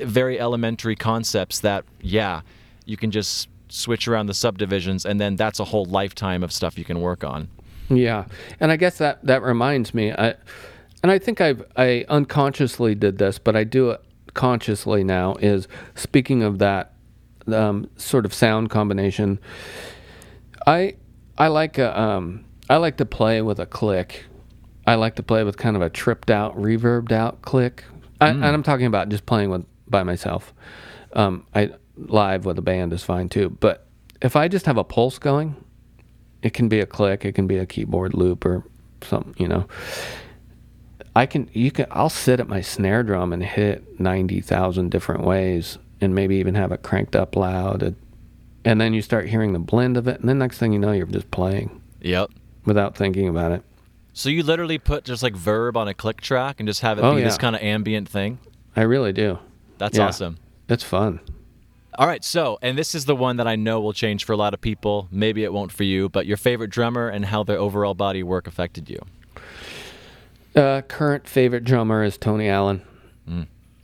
[0.05, 2.43] Very elementary concepts that, yeah,
[2.85, 6.79] you can just switch around the subdivisions, and then that's a whole lifetime of stuff
[6.79, 7.49] you can work on.
[7.89, 8.27] Yeah,
[8.61, 10.13] and I guess that that reminds me.
[10.13, 10.35] I
[11.03, 14.03] and I think I've I unconsciously did this, but I do it
[14.35, 15.35] consciously now.
[15.41, 16.93] Is speaking of that
[17.53, 19.39] um, sort of sound combination.
[20.67, 20.97] I
[21.37, 24.25] I like a, um I like to play with a click.
[24.87, 27.85] I like to play with kind of a tripped out, reverbed out click.
[28.21, 30.53] I, And I'm talking about just playing with by myself.
[31.13, 31.71] Um, I
[32.07, 33.51] live with a band is fine too.
[33.61, 33.87] But
[34.23, 35.57] if I just have a pulse going,
[36.43, 38.65] it can be a click, it can be a keyboard loop or
[39.03, 39.67] something, you know.
[41.17, 45.79] I can you can I'll sit at my snare drum and hit 90,000 different ways
[46.01, 47.97] and maybe even have it cranked up loud and,
[48.65, 50.93] and then you start hearing the blend of it and then next thing you know
[50.93, 52.31] you're just playing Yep.
[52.67, 53.63] without thinking about it.
[54.13, 57.03] So you literally put just like verb on a click track and just have it
[57.03, 58.39] Oh, be this kind of ambient thing.
[58.77, 59.39] I really do.
[59.79, 60.07] That's Yeah.
[60.09, 60.39] awesome.
[60.69, 61.19] It's fun.
[61.99, 64.37] All right, so and this is the one that I know will change for a
[64.37, 65.09] lot of people.
[65.11, 68.47] Maybe it won't for you, but your favorite drummer and how their overall body work
[68.47, 69.01] affected you.
[70.55, 72.83] Uh, current favorite drummer is Tony Allen.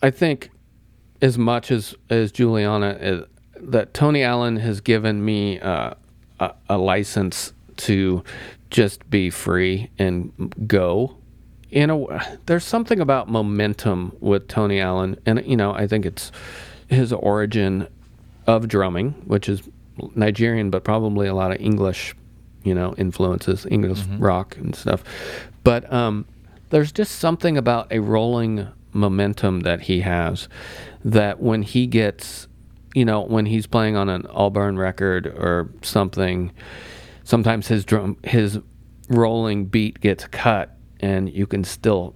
[0.00, 0.50] I think
[1.22, 3.24] as much as as Guiliana is,
[3.56, 5.94] that Tony Allen has given me uh,
[6.38, 8.22] a, a license to
[8.70, 11.16] just be free and go.
[11.70, 16.30] You know, there's something about momentum with Tony Allen, and you know, I think it's
[16.86, 17.88] his origin
[18.46, 19.62] of drumming, which is
[20.14, 22.14] Nigerian, but probably a lot of English
[22.64, 25.04] you know, influences, English rock and stuff.
[25.62, 26.24] But um,
[26.70, 30.48] there's just something about a rolling momentum that he has
[31.04, 32.48] that when he gets,
[32.94, 36.52] you know, when he's playing on an Auburn record or something,
[37.22, 38.58] sometimes his drum, his
[39.08, 42.14] rolling beat gets cut and you can still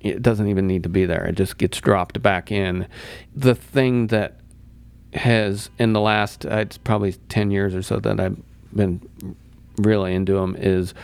[0.00, 1.26] it doesn't even need to be there.
[1.26, 2.88] It just gets dropped back in.
[3.36, 4.39] The thing that
[5.14, 8.40] has in the last uh, it's probably 10 years or so that I've
[8.74, 9.00] been
[9.76, 10.94] really into him is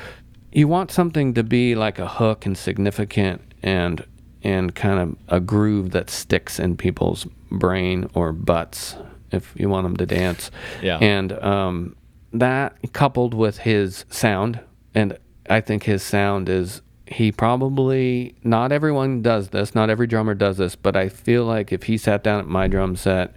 [0.52, 4.04] you want something to be like a hook and significant and
[4.42, 8.96] and kind of a groove that sticks in people's brain or butts
[9.32, 10.52] if you want them to dance.
[10.80, 10.98] Yeah.
[10.98, 11.96] And um,
[12.32, 14.60] that coupled with his sound
[14.94, 15.18] and
[15.50, 20.58] I think his sound is he probably not everyone does this, not every drummer does
[20.58, 23.36] this, but I feel like if he sat down at my drum set,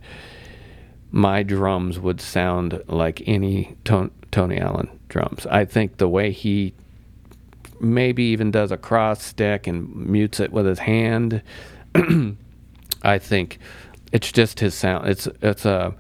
[1.12, 5.46] my drums would sound like any Ton- Tony Allen drums.
[5.48, 6.74] I think the way he
[7.80, 11.42] maybe even does a cross stick and mutes it with his hand,
[13.04, 13.60] I think
[14.12, 15.08] it's just his sound.
[15.08, 15.96] It's it's a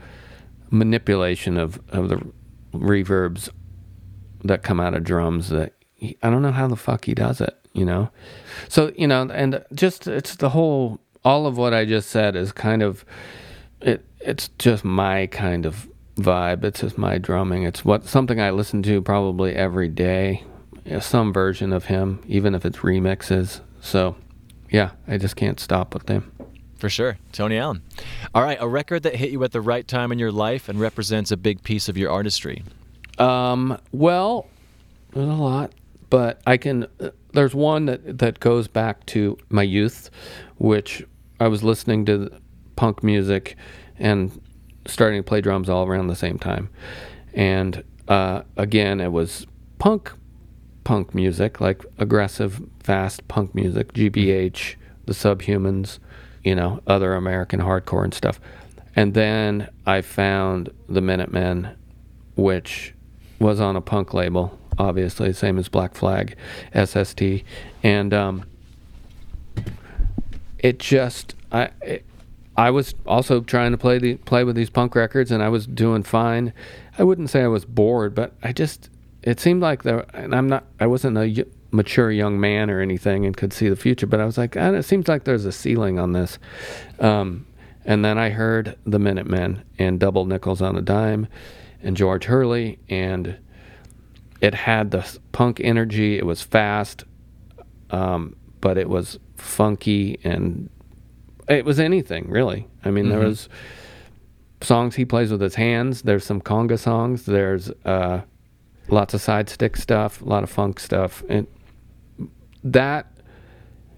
[0.70, 2.22] manipulation of of the
[2.74, 3.50] reverbs
[4.44, 7.42] that come out of drums that he, I don't know how the fuck he does
[7.42, 8.10] it, you know.
[8.68, 12.52] So you know, and just it's the whole all of what I just said is
[12.52, 13.04] kind of
[13.82, 14.06] it.
[14.20, 16.64] It's just my kind of vibe.
[16.64, 17.64] It's just my drumming.
[17.64, 20.44] It's what something I listen to probably every day,
[21.00, 23.62] some version of him, even if it's remixes.
[23.82, 24.16] So
[24.70, 26.32] yeah, I just can't stop with him.
[26.78, 27.18] For sure.
[27.34, 27.82] Tony Allen.
[28.34, 28.58] All right.
[28.60, 31.38] A record that hit you at the right time in your life and represents a
[31.38, 32.64] big piece of your artistry.
[33.18, 34.48] Um, well,
[35.12, 35.74] there's a lot,
[36.10, 36.88] but I can.
[37.00, 40.10] Uh, there's one that that goes back to my youth,
[40.58, 41.04] which
[41.40, 42.32] I was listening to
[42.80, 43.58] punk music
[43.98, 44.42] and
[44.86, 46.70] starting to play drums all around the same time,
[47.34, 49.46] and uh, again, it was
[49.80, 50.14] punk,
[50.86, 54.76] punk music like aggressive, fast punk music, GBH,
[55.08, 56.00] the Subhumans,
[56.42, 58.40] you know, other American hardcore and stuff,
[58.96, 61.76] and then I found the Minutemen,
[62.38, 62.94] which
[63.40, 66.38] was on a punk label, obviously, same as Black Flag,
[66.74, 67.44] SST,
[67.84, 68.46] and um,
[70.60, 72.06] it just I it,
[72.60, 75.66] I was also trying to play the play with these punk records, and I was
[75.66, 76.52] doing fine.
[76.98, 78.90] I wouldn't say I was bored, but I just
[79.24, 83.26] it seemed like there, and I'm not I wasn't a mature young man or anything
[83.26, 85.54] and could see the future, but I was like, ah, it seems like there's a
[85.54, 86.38] ceiling on this.
[87.00, 87.48] Um,
[87.86, 91.30] and then I heard the Minutemen and Double Nickels on a Dime
[91.82, 93.38] and George Hurley, and
[94.42, 96.18] it had the punk energy.
[96.18, 97.06] It was fast,
[97.90, 100.70] um, but it was funky and
[101.50, 102.68] it was anything really.
[102.86, 103.50] I mean, there was
[104.62, 106.04] songs he plays with his hands.
[106.04, 107.26] There's some conga songs.
[107.26, 108.22] There's uh,
[108.88, 111.48] lots of side stick stuff, a lot of funk stuff, and
[112.64, 113.08] that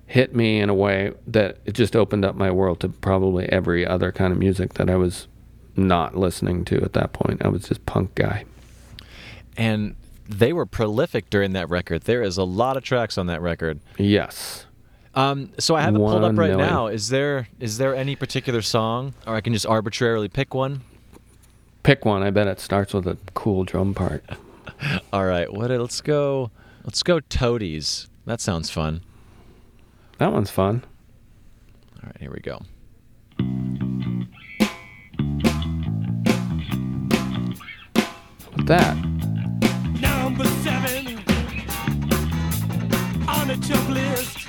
[0.06, 3.86] hit me in a way that it just opened up my world to probably every
[3.86, 5.28] other kind of music that I was
[5.78, 7.42] not listening to at that point.
[7.44, 8.44] I was just punk guy.
[9.56, 9.96] And
[10.28, 12.04] they were prolific during that record.
[12.04, 13.80] There is a lot of tracks on that record.
[13.98, 14.66] Yes.
[15.13, 16.60] Um, so I have it pulled up right million.
[16.60, 16.88] now.
[16.88, 20.82] Is there is there any particular song, or I can just arbitrarily pick one?
[21.84, 22.24] Pick one.
[22.24, 24.24] I bet it starts with a cool drum part.
[25.13, 25.69] All right, what?
[25.69, 26.52] Let's go.
[26.84, 27.19] Let's go.
[27.19, 28.08] Toadies.
[28.26, 29.02] That sounds fun.
[30.17, 30.84] That one's fun.
[31.95, 32.62] All right, here we go.
[38.56, 38.95] With that.
[40.00, 41.17] Number seven
[43.28, 44.40] on the jump list.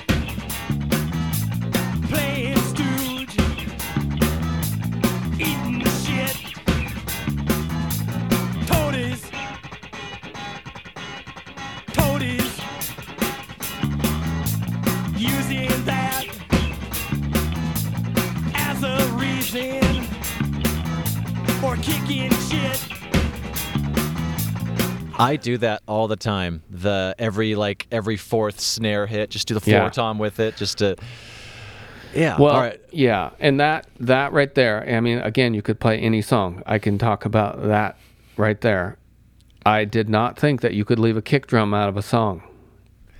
[19.55, 20.03] A reason
[21.61, 22.79] for kicking shit.
[25.19, 26.63] I do that all the time.
[26.69, 29.79] The every like every fourth snare hit, just do the Yeah.
[29.79, 30.95] floor tom with it, just to.
[32.15, 32.37] Yeah.
[32.39, 32.79] Well, all right.
[32.91, 34.87] yeah, and that that right there.
[34.87, 36.61] I mean, again, you could play any song.
[36.65, 37.97] I can talk about that
[38.37, 38.97] right there.
[39.65, 42.43] I did not think that you could leave a kick drum out of a song,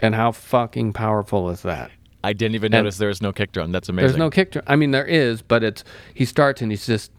[0.02, 1.92] and how fucking powerful is that?
[2.24, 3.72] I didn't even and- notice there was no kick drum.
[3.72, 4.08] That's amazing.
[4.08, 4.66] There's no kick drum.
[4.68, 7.12] I mean, there is, but it's he starts and he's just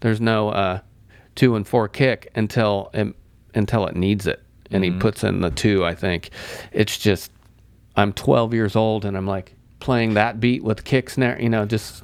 [0.00, 0.80] there's no uh,
[1.34, 3.14] two and four kick until it,
[3.54, 5.84] until it needs it, and he puts in the two.
[5.84, 6.30] I think
[6.72, 7.30] it's just
[7.96, 11.64] I'm 12 years old and I'm like playing that beat with kick snare, you know,
[11.64, 12.02] just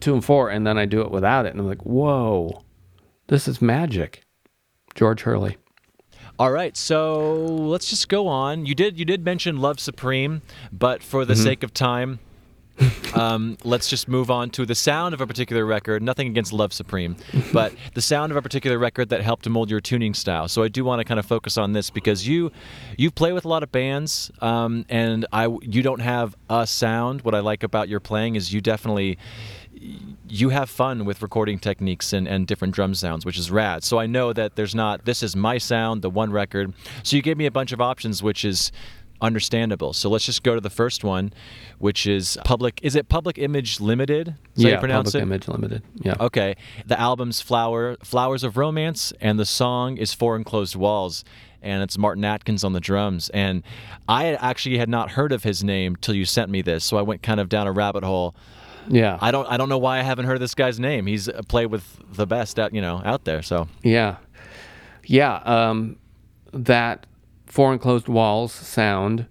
[0.00, 2.62] two and four, and then I do it without it, and I'm like, whoa,
[3.28, 4.24] this is magic.
[4.94, 5.56] George Hurley.
[6.38, 8.66] All right, so let's just go on.
[8.66, 12.18] You did you did mention Love Supreme, but for the sake of time,
[13.14, 16.02] um, let's just move on to the sound of a particular record.
[16.02, 17.16] Nothing against Love Supreme,
[17.52, 20.48] but the sound of a particular record that helped to mold your tuning style.
[20.48, 22.50] So I do want to kind of focus on this because you
[22.96, 27.22] you play with a lot of bands, um, and I you don't have a sound.
[27.22, 29.18] What I like about your playing is you definitely
[30.28, 33.84] you have fun with recording techniques and, and different drum sounds, which is rad.
[33.84, 36.72] So I know that there's not this is my sound, the one record.
[37.02, 38.72] So you gave me a bunch of options, which is
[39.22, 39.92] understandable.
[39.92, 41.32] So let's just go to the first one,
[41.78, 42.80] which is public.
[42.82, 44.34] Is it Public Image Limited?
[44.56, 45.22] Is yeah, you Public it?
[45.22, 45.82] Image Limited.
[46.02, 46.14] Yeah.
[46.20, 46.56] Okay.
[46.86, 51.24] The album's Flower Flowers of Romance and the song is Four Enclosed Walls
[51.62, 53.62] and it's Martin Atkins on the drums and
[54.08, 57.02] I actually had not heard of his name till you sent me this so I
[57.02, 58.34] went kind of down a rabbit hole.
[58.88, 59.18] Yeah.
[59.20, 61.06] I don't I don't know why I haven't heard this guy's name.
[61.06, 63.42] He's uh, played with the best out, you know, out there.
[63.42, 64.16] So Yeah.
[65.04, 65.36] Yeah.
[65.44, 65.96] Um,
[66.52, 67.06] that
[67.46, 69.26] four enclosed walls sound,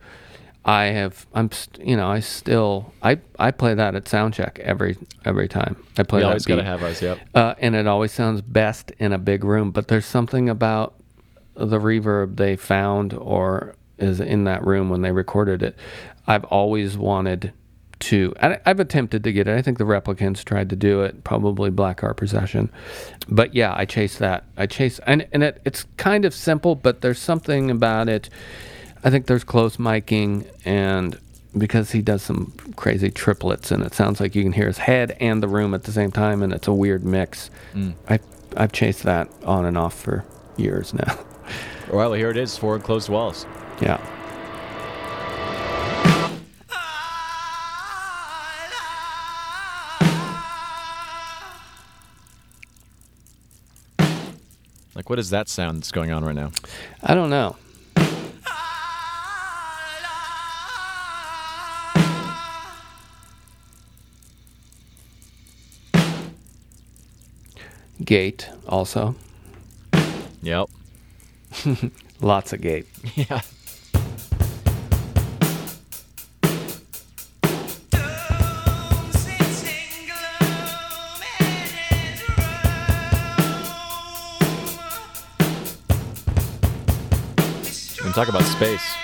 [0.63, 4.97] I have, I'm, st- you know, I still, I, I play that at soundcheck every,
[5.25, 7.19] every time I play that always got to have us, yep.
[7.33, 10.93] Uh, and it always sounds best in a big room, but there's something about
[11.55, 15.75] the reverb they found or is in that room when they recorded it.
[16.27, 17.53] I've always wanted
[18.01, 19.57] to, I- I've attempted to get it.
[19.57, 22.69] I think the Replikants tried to do it, probably Black Heart Procession,
[23.29, 24.43] But yeah, I chase that.
[24.57, 28.29] I chase, and, and it, it's kind of simple, but there's something about it.
[29.03, 31.19] I think there's close miking and
[31.57, 35.17] because he does some crazy triplets and it sounds like you can hear his head
[35.19, 37.49] and the room at the same time and it's a weird mix.
[37.73, 37.93] Mm.
[38.09, 38.19] I
[38.55, 40.23] I've chased that on and off for
[40.57, 41.19] years now.
[41.91, 43.45] Well, here it is, Four Enclosed Walls.
[43.81, 43.99] yeah.
[54.95, 56.51] Like what is that sound that's going on right now?
[57.03, 57.55] I don't know.
[68.03, 69.15] Gate also.
[70.41, 70.69] Yep.
[72.21, 72.87] Lots of gate.
[73.15, 73.41] Yeah.
[88.21, 89.00] Talk about space.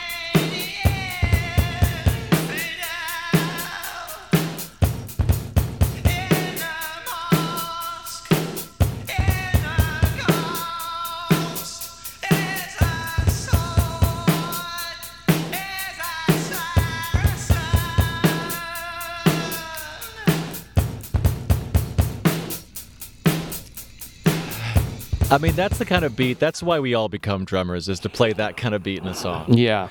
[25.29, 26.39] I mean, that's the kind of beat.
[26.39, 29.13] That's why we all become drummers, is to play that kind of beat in a
[29.13, 29.53] song.
[29.53, 29.89] Yeah,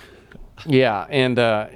[0.64, 1.68] yeah, and uh,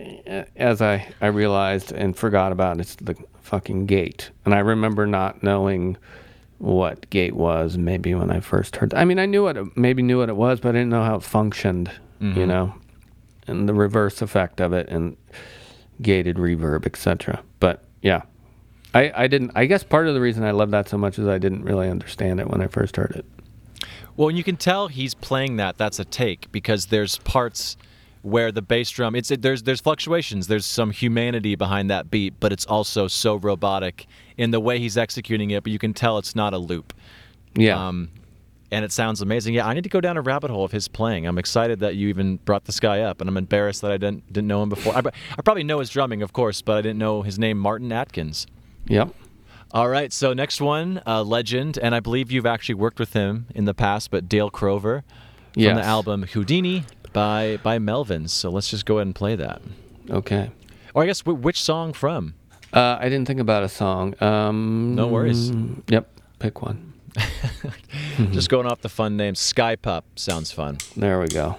[0.57, 5.43] as I I realized and forgot about, it's the fucking gate, and I remember not
[5.43, 5.99] knowing
[6.57, 7.77] what gate was.
[7.77, 10.37] Maybe when I first heard, I mean, I knew what it, maybe knew what it
[10.37, 11.91] was, but I didn't know how it functioned.
[12.21, 12.75] You know,
[13.47, 15.17] and the reverse effect of it, and
[16.03, 17.43] gated reverb, etc.
[17.61, 18.23] But yeah.
[18.93, 21.29] I, I didn't I guess part of the reason I love that so much is
[21.29, 23.25] I didn't really understand it when I first heard it.
[24.21, 25.79] Well, and you can tell he's playing that.
[25.79, 27.79] That's a take because there's parts
[28.21, 29.15] where the bass drum.
[29.15, 30.47] It's it, there's there's fluctuations.
[30.47, 34.07] There's some humanity behind that beat, but it's also so robotic
[34.37, 35.63] in the way he's executing it.
[35.63, 36.93] But you can tell it's not a loop.
[37.55, 37.89] Yeah.
[37.89, 38.11] Um,
[38.71, 39.55] and it sounds amazing.
[39.55, 41.27] Yeah, I need to go down a rabbit hole of his playing.
[41.27, 44.31] I'm excited that you even brought this guy up, and I'm embarrassed that I didn't
[44.31, 44.95] didn't know him before.
[44.95, 47.91] I, I probably know his drumming, of course, but I didn't know his name, Martin
[47.91, 48.47] Atkins.
[48.85, 49.15] yep.
[49.73, 53.47] All right, so next one, uh, legend, and I believe you've actually worked with him
[53.55, 55.05] in the past, but Dale Crover
[55.53, 55.77] from Yes.
[55.77, 58.31] the album Houdini by by Melvins.
[58.31, 59.63] So let's just go ahead and play that.
[60.11, 60.51] Okay.
[60.95, 62.35] Or I guess wh- which song from?
[62.73, 64.15] Uh, I didn't think about a song.
[64.23, 65.53] Um, No worries.
[65.89, 66.09] Yep,
[66.41, 66.93] pick one.
[68.33, 69.35] Just going off the fun name.
[69.35, 70.79] Sky Pup sounds fun.
[70.97, 71.57] There we go.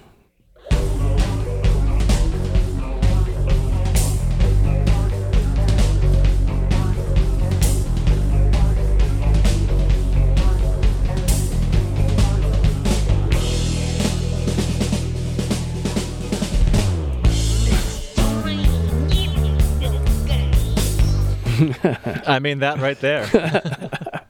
[22.28, 23.26] I mean that right there.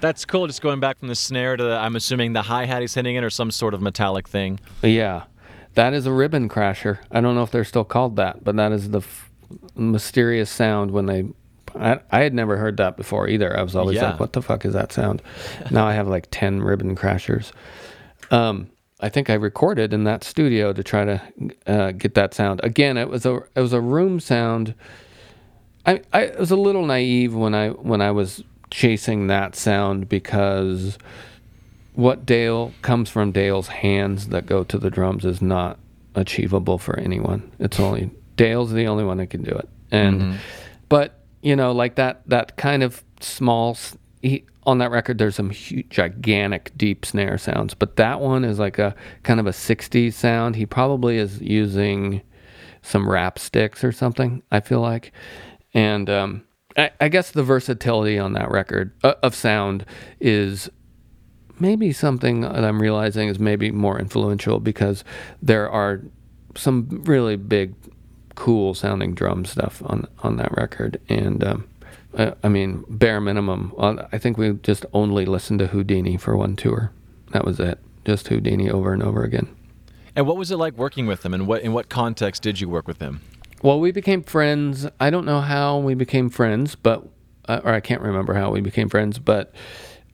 [0.00, 0.46] That's cool.
[0.46, 3.16] Just going back from the snare to the, I'm assuming the hi hat he's hitting
[3.16, 4.60] it or some sort of metallic thing.
[4.82, 5.24] Yeah,
[5.74, 6.98] that is a ribbon crasher.
[7.10, 9.30] I don't know if they're still called that, but that is the f-
[9.74, 11.24] mysterious sound when they.
[11.74, 13.58] I, I had never heard that before either.
[13.58, 14.10] I was always Yeah.
[14.10, 15.22] like, "What the fuck is that sound?"
[15.70, 17.50] now I have like ten ribbon crashers.
[18.30, 18.70] Um,
[19.00, 21.22] I think I recorded in that studio to try to
[21.66, 22.60] uh, get that sound.
[22.62, 24.74] Again, it was a it was a room sound.
[25.86, 30.98] I I was a little naive when I when I was chasing that sound because
[31.94, 35.78] what Dale comes from Dale's hands that go to the drums is not
[36.14, 37.50] achievable for anyone.
[37.58, 39.68] It's only Dale's the only one that can do it.
[39.90, 40.36] And mm-hmm.
[40.88, 43.76] but you know, like that that kind of small
[44.22, 48.58] he, on that record there's some huge, gigantic deep snare sounds, but that one is
[48.58, 50.56] like a kind of a 60s sound.
[50.56, 52.22] He probably is using
[52.82, 55.12] some rap sticks or something, I feel like.
[55.74, 56.44] And um
[56.76, 59.84] I, I guess the versatility on that record uh, of sound
[60.20, 60.70] is
[61.60, 65.04] maybe something that I'm realizing is maybe more influential because
[65.40, 66.02] there are
[66.56, 67.74] some really big,
[68.34, 71.68] cool sounding drum stuff on on that record, and um,
[72.18, 73.72] I, I mean, bare minimum.
[73.78, 76.92] uh, I think we just only listened to Houdini for one tour.
[77.32, 79.48] That was it, just Houdini over and over again.
[80.16, 81.34] And what was it like working with him?
[81.34, 83.20] And what in what context did you work with him?
[83.64, 84.86] Well, we became friends.
[85.00, 87.08] I don't know how we became friends, but
[87.48, 89.54] uh, or I can't remember how we became friends, but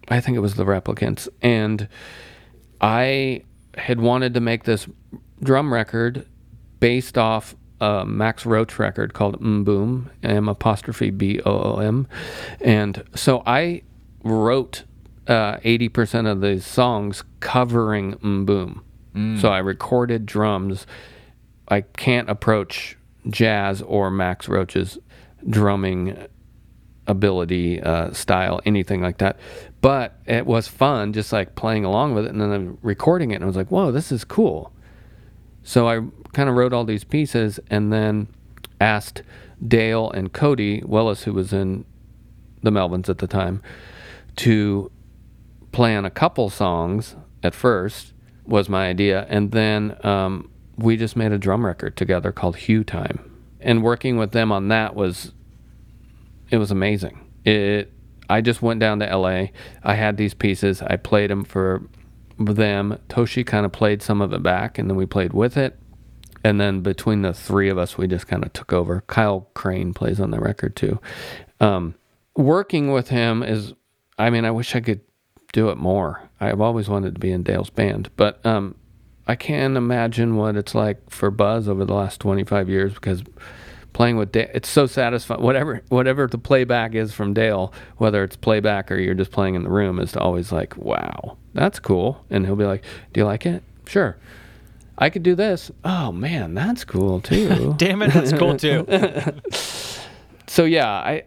[0.07, 1.29] I think it was the Replikants.
[1.43, 1.89] And
[2.81, 3.43] I
[3.77, 4.87] had wanted to make this
[5.43, 6.29] drum record
[6.79, 12.07] based off a Max Roach record called M'Boom, M apostrophe B O O M,
[12.61, 13.83] and so I
[14.23, 14.85] wrote
[15.27, 18.83] uh, eighty percent of the songs covering M'Boom.
[19.41, 20.87] So I recorded drums.
[21.67, 22.97] I can't approach
[23.29, 24.99] jazz or Max Roach's
[25.49, 26.17] drumming
[27.07, 29.39] ability, uh, style, anything like that.
[29.81, 33.45] But it was fun, just like playing along with it, and then recording it, and
[33.45, 34.73] I was like, "Whoa, this is cool."
[35.63, 36.01] So I
[36.33, 38.29] kind of wrote all these pieces, and then
[38.81, 39.23] asked
[39.67, 41.85] Dale and Coady Willis, who was in
[42.63, 43.63] the Melvins at the time,
[44.37, 44.91] to
[45.73, 48.13] play on a couple songs at first
[48.45, 50.51] was my idea and then um,
[50.83, 53.31] we just made a drum record together called hue time.
[53.61, 55.33] And working with them on that was
[56.51, 57.21] it was amazing.
[57.45, 57.93] It
[58.29, 59.47] i just went down to la
[59.83, 60.83] i had these pieces.
[60.83, 61.83] I played them for
[62.39, 62.99] them.
[63.09, 65.79] Toshi kind of played some of it back and then we played with it.
[66.43, 69.03] And then between the three of us we just kind of took over.
[69.07, 70.99] Kyle crane plays on the record too.
[71.61, 71.95] Um,
[72.37, 73.75] working with him is
[74.19, 75.01] i mean i wish i could
[75.53, 76.29] do it more.
[76.41, 78.77] I've always wanted to be in dale's band but um,
[79.31, 83.23] i can't imagine what it's like for buzz over the last 25 years because
[83.93, 85.43] playing with Dale, it's so satisfying.
[85.43, 89.63] Whatever whatever the playback is from Dale, whether it's playback or you're just playing in
[89.63, 92.25] the room, is always like, wow, that's cool.
[92.31, 93.63] And he'll be like, do you like it?
[93.87, 94.17] Sure.
[94.99, 95.71] I could do this.
[95.85, 97.75] Oh man, that's cool too.
[97.77, 98.87] Damn it, that's cool too.
[100.47, 101.25] so yeah, I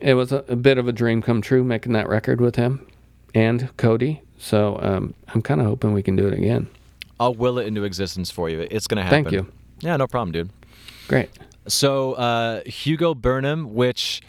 [0.00, 2.86] it was a, a bit of a dream come true making that record with him
[3.34, 4.22] and Coady.
[4.38, 6.68] So um, I'm kind of hoping we can do it again.
[7.20, 8.66] I'll will it into existence for you.
[8.70, 9.24] It's gonna happen.
[9.24, 9.52] Thank you.
[9.80, 10.50] Yeah, no problem, dude.
[11.06, 11.30] Great.
[11.68, 14.22] So uh, Hugo Burnham, which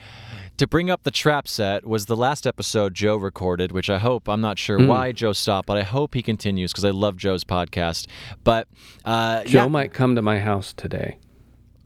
[0.57, 4.29] to bring up the trap set was the last episode Joe recorded, which I hope
[4.29, 7.43] I'm not sure why Joe stopped, but I hope he continues because I love Joe's
[7.43, 8.05] podcast.
[8.43, 8.67] But
[9.03, 11.17] uh, Joe yeah, might come to my house today.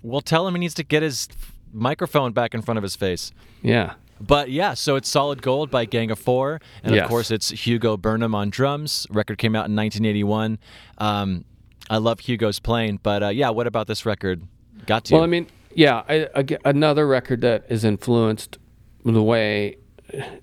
[0.02, 1.30] we'll tell him he needs to get his
[1.72, 3.32] microphone back in front of his face.
[3.62, 3.94] Yeah.
[4.22, 7.04] But yeah, so it's Solid Gold by Gang of Four, and Yes.
[7.04, 9.06] of course it's Hugo Burnham on drums.
[9.10, 10.58] Record came out in 1981.
[11.00, 11.44] Um,
[11.90, 14.44] I love Hugo's playing, but uh, yeah, what about this record?
[14.86, 18.58] Got to Well, I mean, yeah, I, I- another record that is influenced
[19.04, 19.78] the way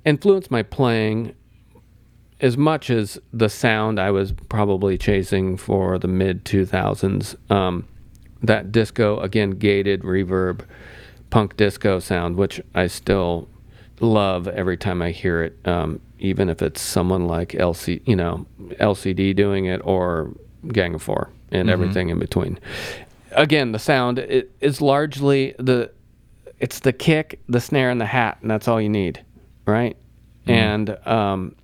[0.05, 1.35] influenced my playing
[2.41, 7.37] as much as the sound I was probably chasing for the mid 2000s.
[7.51, 7.89] Um,
[8.43, 10.65] that disco again, gated reverb,
[11.31, 13.49] punk disco sound, which I still
[14.03, 15.59] love every time I hear it.
[15.67, 18.47] Um, even if it's someone like LC, you know,
[18.81, 20.31] LCD doing it or
[20.69, 22.59] Gang of Four and everything in between
[23.33, 25.91] again, the sound it is largely the
[26.61, 29.25] it's the kick, the snare, and the hat, and that's all you need,
[29.67, 29.97] right?
[30.47, 31.57] And um,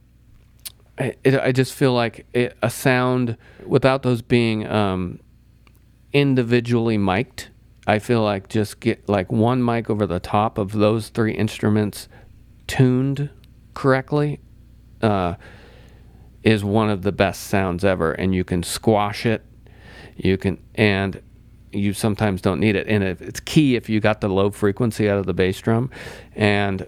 [0.99, 5.21] I- it, I just feel like it, a sound without those being um,
[6.13, 7.49] individually mic'd.
[7.87, 12.09] I feel like just get like one mic over the top of those three instruments
[12.69, 13.31] tuned
[13.75, 14.39] correctly
[15.03, 15.35] uh,
[16.45, 19.45] is one of the best sounds ever, and you can squash it.
[20.17, 21.21] You can and
[21.73, 25.09] you sometimes don't need it, and if, it's key if you got the low frequency
[25.09, 25.91] out of the bass drum,
[26.37, 26.87] and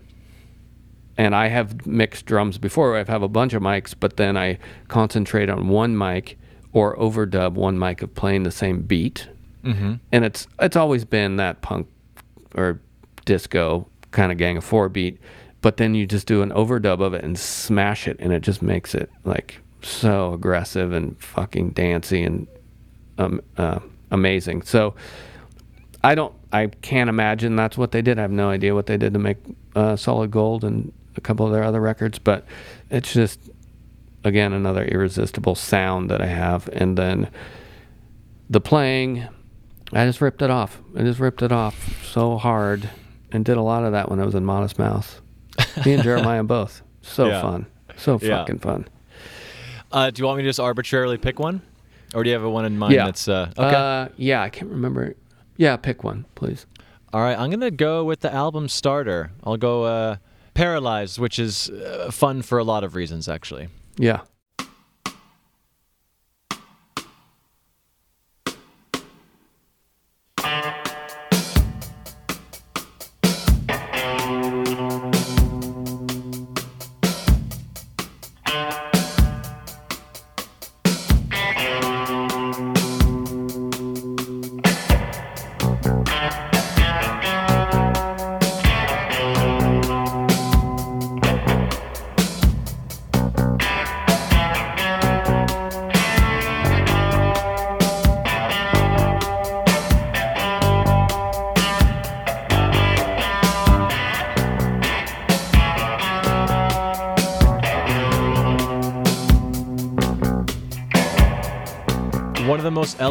[1.17, 2.97] and I have mixed drums before.
[2.97, 4.59] I have a bunch of mics, but then I
[4.89, 6.39] concentrate on one mic
[6.73, 9.29] or overdub one mic of playing the same beat,
[9.63, 9.95] mm-hmm.
[10.13, 11.89] and it's it's always been that punk
[12.55, 12.81] or
[13.27, 15.21] disco kind of Gang of Four beat,
[15.61, 18.63] but then you just do an overdub of it and smash it, and it just
[18.63, 22.47] makes it like so aggressive and fucking dancey and
[23.19, 23.79] um, uh,
[24.11, 24.63] amazing.
[24.63, 24.95] So
[26.03, 28.19] I don't, I can't imagine that's what they did.
[28.19, 29.37] I have no idea what they did to make
[29.75, 32.47] uh, Solid Gold and a couple of their other records, but
[32.91, 33.41] it's just
[34.25, 36.69] again another irresistible sound that I have.
[36.73, 37.31] And then
[38.49, 39.29] the playing,
[39.93, 40.81] I just ripped it off.
[40.97, 42.89] I just ripped it off so hard
[43.33, 45.20] and did a lot of that when I was in Modest Mouse.
[45.85, 46.83] Me and Jeremiah both.
[47.03, 47.43] So Yeah.
[47.43, 47.67] fun.
[47.97, 48.39] So Yeah.
[48.39, 48.87] fucking fun.
[49.93, 51.63] Uh, do you want me to just arbitrarily pick one,
[52.15, 53.07] or do you have a one in mind Yeah.
[53.07, 53.77] that's uh, okay?
[53.77, 55.15] Uh, yeah, I can't remember.
[55.57, 56.67] Yeah, pick one, please.
[57.13, 59.33] All right, I'm gonna go with the album starter.
[59.43, 60.17] I'll go uh,
[60.55, 63.69] "Paralyzed," which is uh, fun for a lot of reasons, actually.
[63.99, 64.21] Yeah.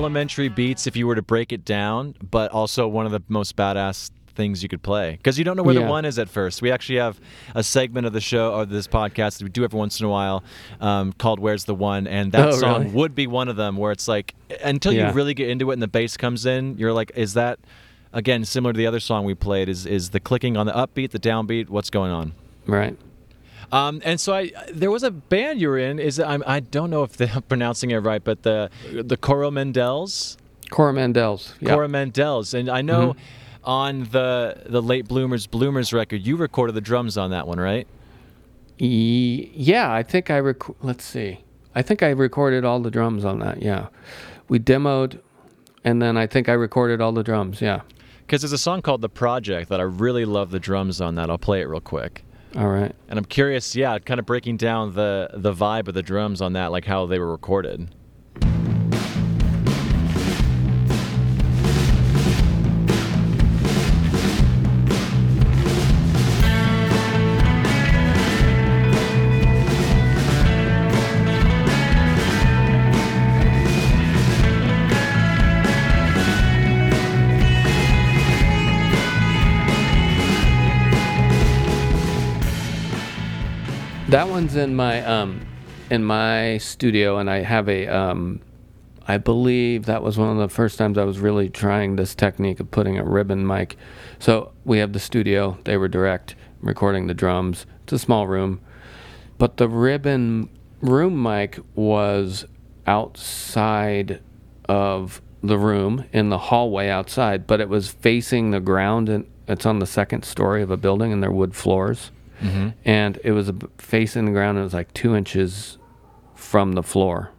[0.10, 3.55] Elementary beats, if you were to break it down, but also one of the most
[3.55, 6.62] badass things you could play because you don't know where the one is at first.
[6.62, 7.20] We actually have
[7.55, 10.10] a segment of the show or this podcast that we do every once in a
[10.10, 10.43] while
[10.80, 12.93] um, called "Where's the One," and that Oh, song really?
[12.95, 14.34] would be one of them where it's like
[14.64, 15.10] until Yeah.
[15.10, 17.60] you really get into it and the bass comes in, you're like, is that
[18.14, 19.68] again similar to the other song we played?
[19.70, 21.70] Is is the clicking on the upbeat, the downbeat?
[21.70, 22.34] What's going on?
[22.66, 22.97] Right.
[23.72, 25.99] Um, and so I, there was a band you were in.
[25.99, 30.38] Is I'm, I don't know if I'm pronouncing it right, but the the Coromandels,
[30.70, 31.53] Cora Mandel's.
[31.59, 31.70] Yeah.
[31.76, 33.15] Coromandels, and I know
[33.63, 37.88] on the the Late Bloomers Bloomers record, you recorded the drums on that one, right?
[38.80, 41.43] E- yeah, I think I rec- let's see.
[41.76, 43.61] I think I recorded all the drums on that.
[43.61, 43.88] Yeah.
[44.47, 45.20] We demoed
[45.84, 47.61] and then I think I recorded all the drums.
[47.61, 47.82] Yeah.
[48.22, 51.15] Because there's a song called "The Project" that I really love the drums on.
[51.15, 52.24] That I'll play it real quick.
[52.55, 52.95] All right.
[53.07, 56.53] And I'm curious, yeah, kind of breaking down the the vibe of the drums on
[56.53, 57.93] that, like how they were recorded.
[84.10, 85.45] That one's in my um
[85.91, 88.41] in my studio and I have a um
[89.07, 92.60] I believe that was one of the first times I was really trying this technique
[92.60, 93.78] of putting a ribbon mic.
[94.18, 97.68] So we have the studio, they were direct recording the drums.
[97.84, 98.62] It's a small room.
[99.38, 100.49] But the ribbon
[100.82, 102.45] room mic was
[102.88, 104.24] outside
[104.68, 109.68] of the room in the hallway outside, but it was facing the ground and it's
[109.68, 112.10] on the second story of a building and they're wood floors.
[112.41, 112.69] Mm-hmm.
[112.85, 114.57] And it was a, facing the ground.
[114.57, 115.77] And it was like two inches
[116.35, 117.31] from the floor,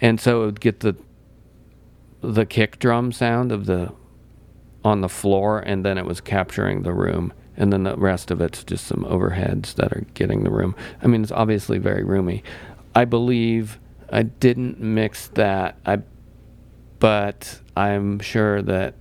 [0.00, 0.96] and so it would get the
[2.20, 3.92] the kick drum sound of the
[4.84, 8.40] on the floor, and then it was capturing the room, and then the rest of
[8.40, 10.74] it's just some overheads that are getting the room.
[11.02, 12.42] I mean, it's obviously very roomy.
[12.94, 13.78] I believe
[14.10, 15.76] I didn't mix that.
[15.84, 16.00] I,
[16.98, 18.94] but I'm sure that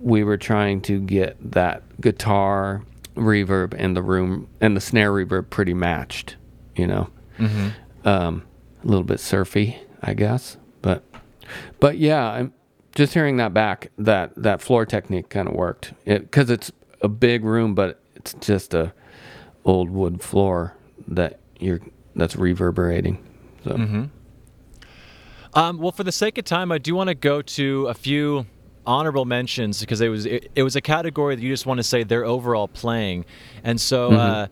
[0.00, 2.82] we were trying to get that guitar
[3.16, 6.36] reverb and the room and the snare reverb pretty matched,
[6.76, 7.10] you know.
[8.04, 8.44] Um,
[8.82, 11.02] a little bit surfy, I guess, but
[11.80, 12.52] but yeah, I'm
[12.94, 13.90] just hearing that back.
[13.98, 18.74] That that floor technique kind of worked because it's a big room, but it's just
[18.74, 18.92] a
[19.64, 20.74] old wood floor
[21.08, 21.80] that you're
[22.16, 23.24] that's reverberating.
[23.64, 23.74] So
[25.54, 28.46] Um, well, for the sake of time, I do want to go to a few
[28.86, 31.84] honorable mentions because it was it, it was a category that you just want to
[31.84, 33.24] say their overall playing,
[33.64, 34.46] and so uh,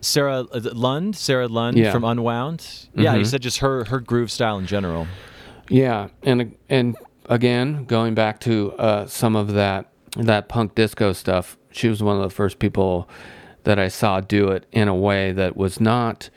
[0.00, 1.92] Sara uh, Lund, Sara Lund Yeah.
[1.92, 5.06] from Unwound, yeah, you said just her her groove style in general.
[5.68, 11.56] Yeah, and and again, going back to uh, some of that that punk disco stuff,
[11.70, 13.08] she was one of the first people
[13.64, 16.28] that I saw do it in a way that was not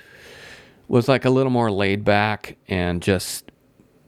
[0.87, 3.51] was like a little more laid back and just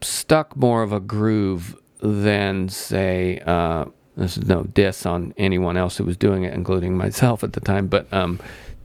[0.02, 3.86] stuck more of a groove than say uh,
[4.16, 7.60] this is no diss on anyone else who was doing it, including myself at the
[7.60, 8.40] time, but um,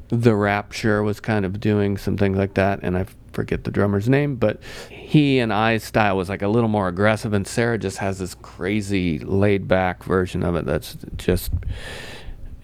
[0.09, 4.09] The Rapture was kind of doing some things like that, and I forget the drummer's
[4.09, 4.61] name, but
[4.91, 8.35] he and I's style was like a little more aggressive, and Sara just has this
[8.35, 11.51] crazy laid back version of it that's just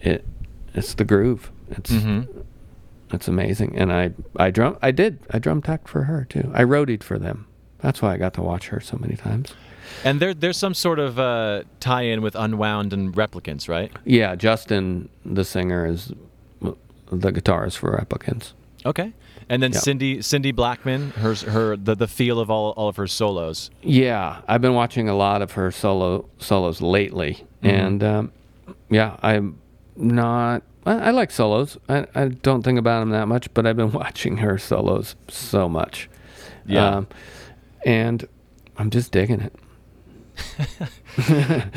[0.01, 0.25] it.
[0.75, 1.51] It's the groove.
[1.71, 1.91] It's
[3.11, 6.51] it's amazing, and I I drum I did I drum tacked for her too.
[6.53, 7.47] I roadied for them.
[7.79, 9.53] That's why I got to watch her so many times.
[10.03, 13.91] And there, there's some sort of uh, tie-in with Unwound and Replikants, right?
[14.05, 16.13] Yeah, Justin, the singer, is
[16.61, 18.53] the guitarist for Replikants.
[18.85, 19.13] Okay.
[19.49, 19.79] And then Yeah.
[19.79, 23.71] Cindy, Cindy Blackman, her, her, the, the feel of all, all of her solos.
[23.81, 28.31] Yeah, I've been watching a lot of her solo solos lately, and um,
[28.89, 29.57] yeah, I'm
[29.95, 30.61] not.
[30.85, 31.77] I, I like solos.
[31.89, 35.67] I, I don't think about them that much, but I've been watching her solos so
[35.67, 36.09] much.
[36.67, 36.97] Yeah.
[36.97, 37.07] Um,
[37.83, 38.27] and
[38.77, 39.53] I'm just digging it.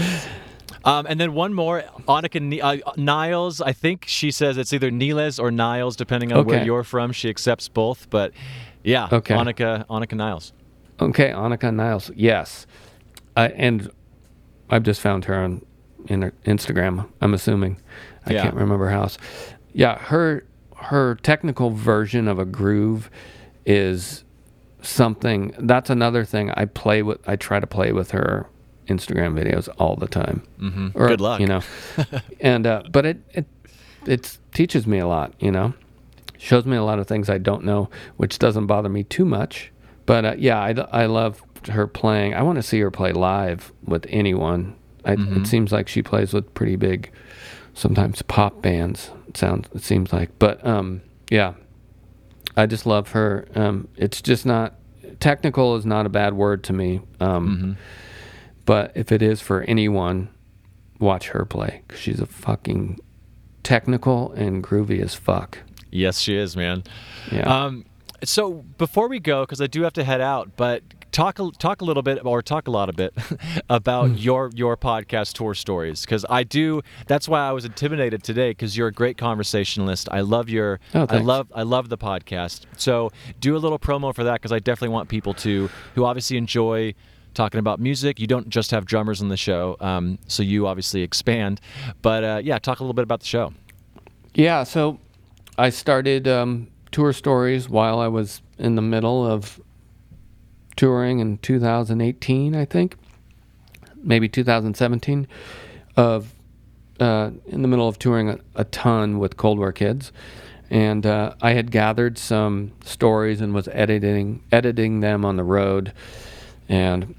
[0.85, 3.61] Um, and then one more, Anika Ni- uh, Nilles.
[3.61, 7.13] I think she says it's either Niles or Niles, depending on where you're from.
[7.13, 8.33] She accepts both, but
[8.83, 9.33] yeah, Okay.
[9.33, 10.53] Anika, Anika Nilles.
[11.01, 12.11] Okay, Anika Nilles.
[12.17, 12.67] Yes,
[13.37, 13.91] uh, and
[14.71, 15.65] I've just found her on
[16.09, 17.09] Instagram.
[17.21, 17.77] I'm assuming.
[18.27, 18.43] I Yeah.
[18.43, 19.09] can't remember how.
[19.73, 20.45] Yeah, her
[20.79, 23.09] her technical version of a groove
[23.65, 24.25] is
[24.81, 25.55] something.
[25.61, 27.21] That's another thing I play with.
[27.29, 28.47] I try to play with her
[28.93, 30.43] Instagram videos all the time.
[30.61, 30.89] Mm-hmm.
[31.09, 31.41] Good luck.
[31.41, 31.61] You know,
[32.41, 33.47] and uh, but it it
[34.07, 35.35] it teaches me a lot.
[35.39, 35.75] You know,
[36.39, 39.73] shows me a lot of things I don't know, which doesn't bother me too much.
[40.07, 42.35] But uh, yeah, I, I love her playing.
[42.35, 44.77] I want to see her play live with anyone.
[45.05, 47.11] I, It seems like she plays with pretty big,
[47.75, 49.11] sometimes pop bands.
[49.29, 49.69] It sounds.
[49.75, 51.55] It seems like, but um, yeah,
[52.57, 53.47] I just love her.
[53.55, 54.75] Um, it's just not
[55.21, 57.01] technical is not a bad word to me.
[57.21, 57.77] Um,
[58.65, 60.29] But if it is for anyone,
[60.99, 63.01] watch her play because she's a fucking
[63.63, 65.59] technical and groovy as fuck.
[65.91, 66.85] Yes, she is, man.
[67.31, 67.43] Yeah.
[67.65, 67.85] Um,
[68.25, 71.83] so before we go, because I do have to head out, but talk a, talk
[71.83, 73.13] a little bit or talk a lot a bit
[73.69, 74.15] about Hmm.
[74.17, 76.83] your your podcast tour stories because I do.
[77.09, 80.09] That's why I was intimidated today because you're a great conversationalist.
[80.11, 80.81] I love your.
[80.95, 82.63] Oh, I love I love the podcast.
[82.79, 83.11] So
[83.41, 86.95] do a little promo for that because I definitely want people to who obviously enjoy
[87.35, 88.21] talking about music.
[88.21, 91.61] You don't just have drummers on the show, um, so you obviously expand.
[92.01, 93.53] But uh, yeah, talk a little bit about the show.
[94.35, 94.99] Yeah, so
[95.59, 99.61] I started um, tour stories while I was in the middle of
[100.77, 102.97] touring in 2018, I think,
[104.03, 105.27] maybe 2017,
[105.97, 106.33] of
[107.01, 110.13] uh, in the middle of touring a, a ton with Cold War Kids,
[110.71, 115.93] and uh, I had gathered some stories and was editing editing them on the road,
[116.69, 117.15] and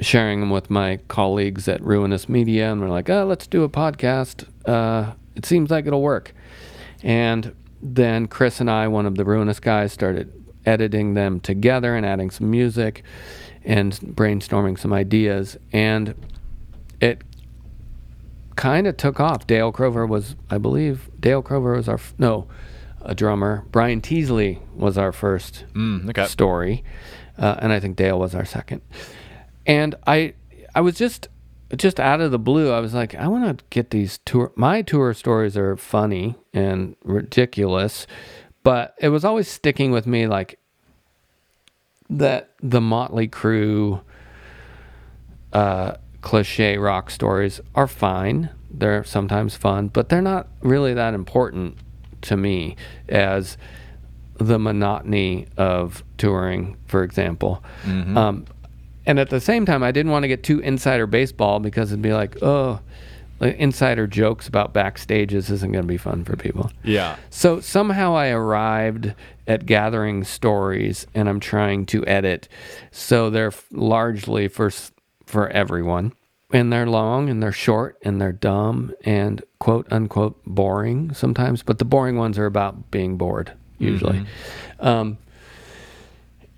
[0.00, 3.68] sharing them with my colleagues at Ruinous Media, and we're like, oh, let's do a
[3.68, 4.46] podcast.
[4.66, 6.32] Uh, it seems like it'll work.
[7.02, 10.32] And then Chris and I, one of the Ruinous guys, started
[10.66, 13.02] editing them together and adding some music
[13.64, 15.56] and brainstorming some ideas.
[15.72, 16.14] And
[17.00, 17.22] it
[18.56, 19.46] kind of took off.
[19.46, 22.46] Dale Crover was, I believe, Dale Crover was our, f- no,
[23.02, 23.64] a drummer.
[23.70, 26.26] Brian Teasley was our first Mm, okay.
[26.26, 26.84] story,
[27.38, 28.82] uh, and I think Dale was our second.
[29.70, 30.34] And I,
[30.74, 31.28] I was just,
[31.76, 34.50] just out of the blue, I was like, I want to get these tour.
[34.56, 38.08] My tour stories are funny and ridiculous,
[38.64, 40.58] but it was always sticking with me, like
[42.08, 44.02] that the Motley Crue,
[45.52, 48.50] uh, cliche rock stories are fine.
[48.68, 51.78] They're sometimes fun, but they're not really that important
[52.22, 52.74] to me
[53.08, 53.56] as
[54.34, 57.62] the monotony of touring, for example.
[58.18, 58.46] Um,
[59.06, 62.02] and at the same time, I didn't want to get too insider baseball because it'd
[62.02, 62.80] be like, oh,
[63.40, 66.70] insider jokes about backstages isn't going to be fun for people.
[66.84, 67.16] Yeah.
[67.30, 69.14] So somehow I arrived
[69.46, 72.48] at gathering stories, and I'm trying to edit,
[72.90, 74.92] so they're f- largely for s-
[75.26, 76.12] for everyone,
[76.52, 81.78] and they're long and they're short and they're dumb and quote unquote boring sometimes, but
[81.78, 84.26] the boring ones are about being bored usually.
[84.80, 85.16] Um,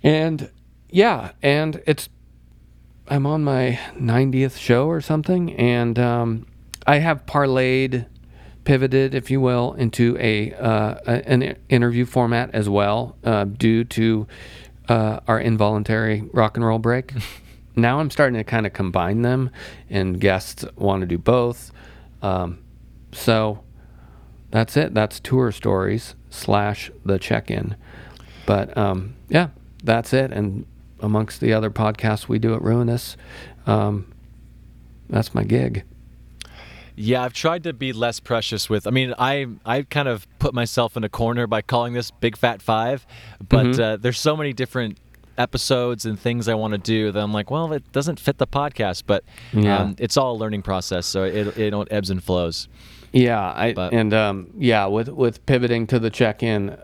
[0.03, 0.49] and
[0.89, 2.09] yeah, and it's
[3.07, 6.45] I'm on my 90th show or something, and um,
[6.87, 8.05] I have parlayed,
[8.63, 13.83] pivoted, if you will, into a, uh, a- an interview format as well, uh, due
[13.85, 14.25] to
[14.87, 17.13] uh, our involuntary rock and roll break.
[17.75, 19.49] now I'm starting to kind of combine them,
[19.89, 21.71] and guests want to do both.
[22.21, 22.59] Um,
[23.11, 23.63] so
[24.49, 24.93] that's it.
[24.93, 27.75] That's tour stories slash the check-in.
[28.45, 29.49] But um, yeah,
[29.83, 30.31] that's it.
[30.31, 30.65] And
[31.03, 33.15] amongst the other podcasts we do at Ruinous,
[33.67, 34.11] um,
[35.09, 35.83] that's my gig.
[36.95, 38.85] Yeah, I've tried to be less precious with.
[38.87, 42.37] I mean, I I kind of put myself in a corner by calling this Big
[42.37, 43.05] Fat Five,
[43.49, 43.81] but Mm-hmm.
[43.81, 44.97] uh, there's so many different
[45.35, 48.45] episodes and things I want to do that I'm like, well, it doesn't fit the
[48.45, 49.79] podcast, but Yeah.
[49.79, 52.67] um, it's all a learning process, so it it don't ebbs and flows.
[53.11, 56.77] Yeah, I But- and um, yeah, with with pivoting to the check-in,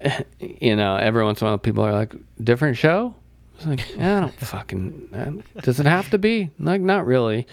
[0.40, 3.14] you know, every once in a while people are like, "Different show."
[3.56, 5.42] It's like, I don't fucking.
[5.62, 6.50] Does it have to be?
[6.58, 7.46] Like, not really.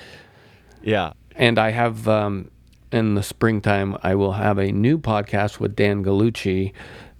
[0.81, 1.13] Yeah.
[1.35, 2.51] And I have um,
[2.91, 6.73] in the springtime, I will have a new podcast with Dan Gallucci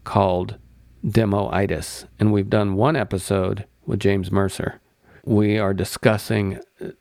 [0.03, 0.57] called
[1.05, 4.81] Demoitis, and we've done one episode with James Mercer.
[5.23, 6.59] We are discussing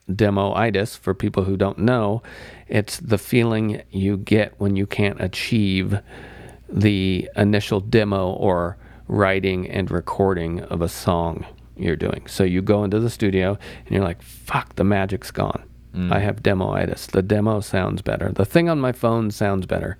[0.09, 0.99] demoitis.
[0.99, 2.23] For people who don't know,
[2.69, 6.01] it's the feeling you get when you can't achieve
[6.73, 8.77] the initial demo or
[9.09, 11.45] writing and recording of a song
[11.77, 12.27] you're doing.
[12.27, 15.65] So you go into the studio and you're like, fuck, the magic's gone.
[16.13, 17.11] I have demoitis.
[17.11, 18.31] The demo sounds better.
[18.31, 19.99] The thing on my phone sounds better.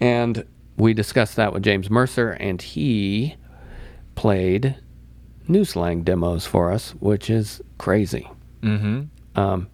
[0.00, 0.44] And
[0.76, 3.36] we discussed that with James Mercer, and he
[4.14, 4.76] played
[5.46, 8.28] new slang demos for us, which is crazy.
[8.62, 9.04] Mm-hmm.
[9.38, 9.68] Um,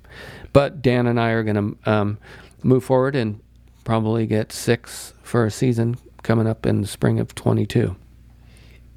[0.53, 2.19] but Dan and I are going to um,
[2.63, 3.41] move forward and
[3.85, 7.97] probably get six for a season coming up in the spring of 22.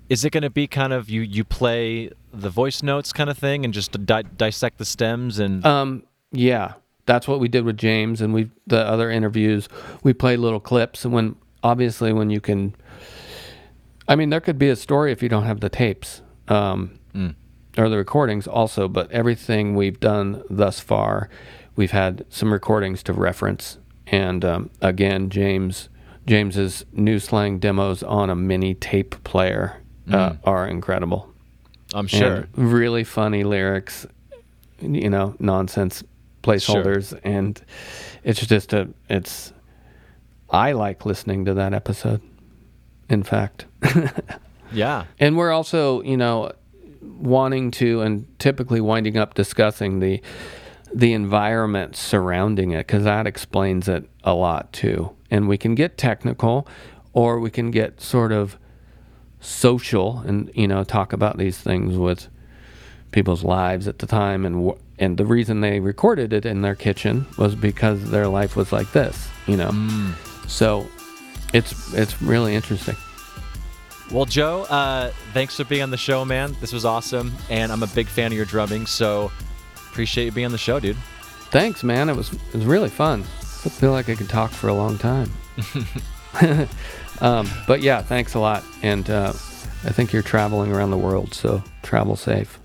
[0.09, 3.37] Is it going to be kind of you you play the voice notes kind of
[3.37, 6.73] thing and just di- dissect the stems and Um, yeah,
[7.05, 9.67] that's what we did with James, and we the other interviews
[10.03, 12.75] we played little clips, and when obviously when you can,
[14.07, 16.99] I mean, there could be a story if you don't have the tapes, um,
[17.77, 21.29] or the recordings also, but everything we've done thus far,
[21.75, 25.89] we've had some recordings to reference, and um, again, James
[26.27, 31.31] James's new slang demos on a mini tape player uh, are incredible
[31.93, 32.47] I'm sure.
[32.55, 34.05] and really funny lyrics,
[34.81, 36.03] you know, nonsense
[36.43, 37.61] placeholders, and
[38.23, 39.53] it's just a it's.
[40.49, 42.21] I like listening to that episode.
[43.09, 43.65] In fact,
[44.71, 45.05] Yeah.
[45.19, 46.51] and we're also, you know,
[47.01, 50.21] wanting to and typically winding up discussing the
[50.93, 55.11] the environment surrounding it because that explains it a lot too.
[55.35, 56.67] And we can get technical,
[57.13, 58.57] or we can get sort of
[59.39, 62.27] social and you know talk about these things with
[63.11, 64.45] people's lives at the time.
[64.45, 68.55] And wh- and the reason they recorded it in their kitchen was because their life
[68.55, 69.71] was like this you know?
[70.47, 70.87] So
[71.53, 72.95] it's it's really interesting.
[74.11, 76.55] Well, Joe, uh, thanks for being on the show, man.
[76.61, 79.31] This was awesome, and I'm a big fan of your drumming, so
[79.89, 80.97] appreciate you being on the show, dude.
[81.51, 82.09] thanks man.
[82.09, 83.23] It was it was really fun
[83.65, 85.31] i feel like i could talk for a long time
[87.21, 89.29] um, but yeah thanks a lot and uh,
[89.83, 92.59] i think you're traveling around the world so travel safe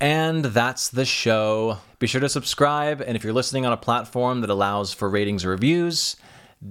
[0.00, 1.78] And that's the show.
[2.00, 5.44] Be sure to subscribe, and if you're listening on a platform that allows for ratings
[5.44, 6.16] or reviews,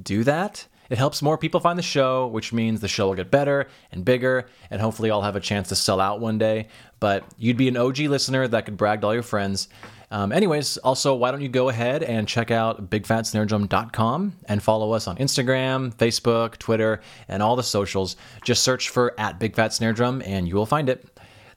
[0.03, 0.67] do that.
[0.89, 4.03] It helps more people find the show, which means the show will get better and
[4.03, 6.67] bigger, and hopefully I'll have a chance to sell out one day.
[6.99, 9.69] But you'd be an OG listener that could brag to all your friends.
[10.11, 15.07] Um, anyways, also, why don't you go ahead and check out bigfatsnaredrum.com and follow us
[15.07, 16.99] on Instagram, Facebook, Twitter,
[17.29, 18.17] and all the socials.
[18.43, 21.07] Just search for at Big Fat Snare Drum and you will find it.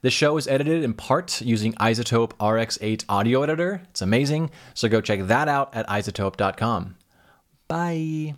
[0.01, 3.81] This show is edited in part using iZotope RX8 audio editor.
[3.89, 4.51] It's amazing.
[4.73, 6.95] So go check that out at izotope.com.
[7.67, 8.35] Bye.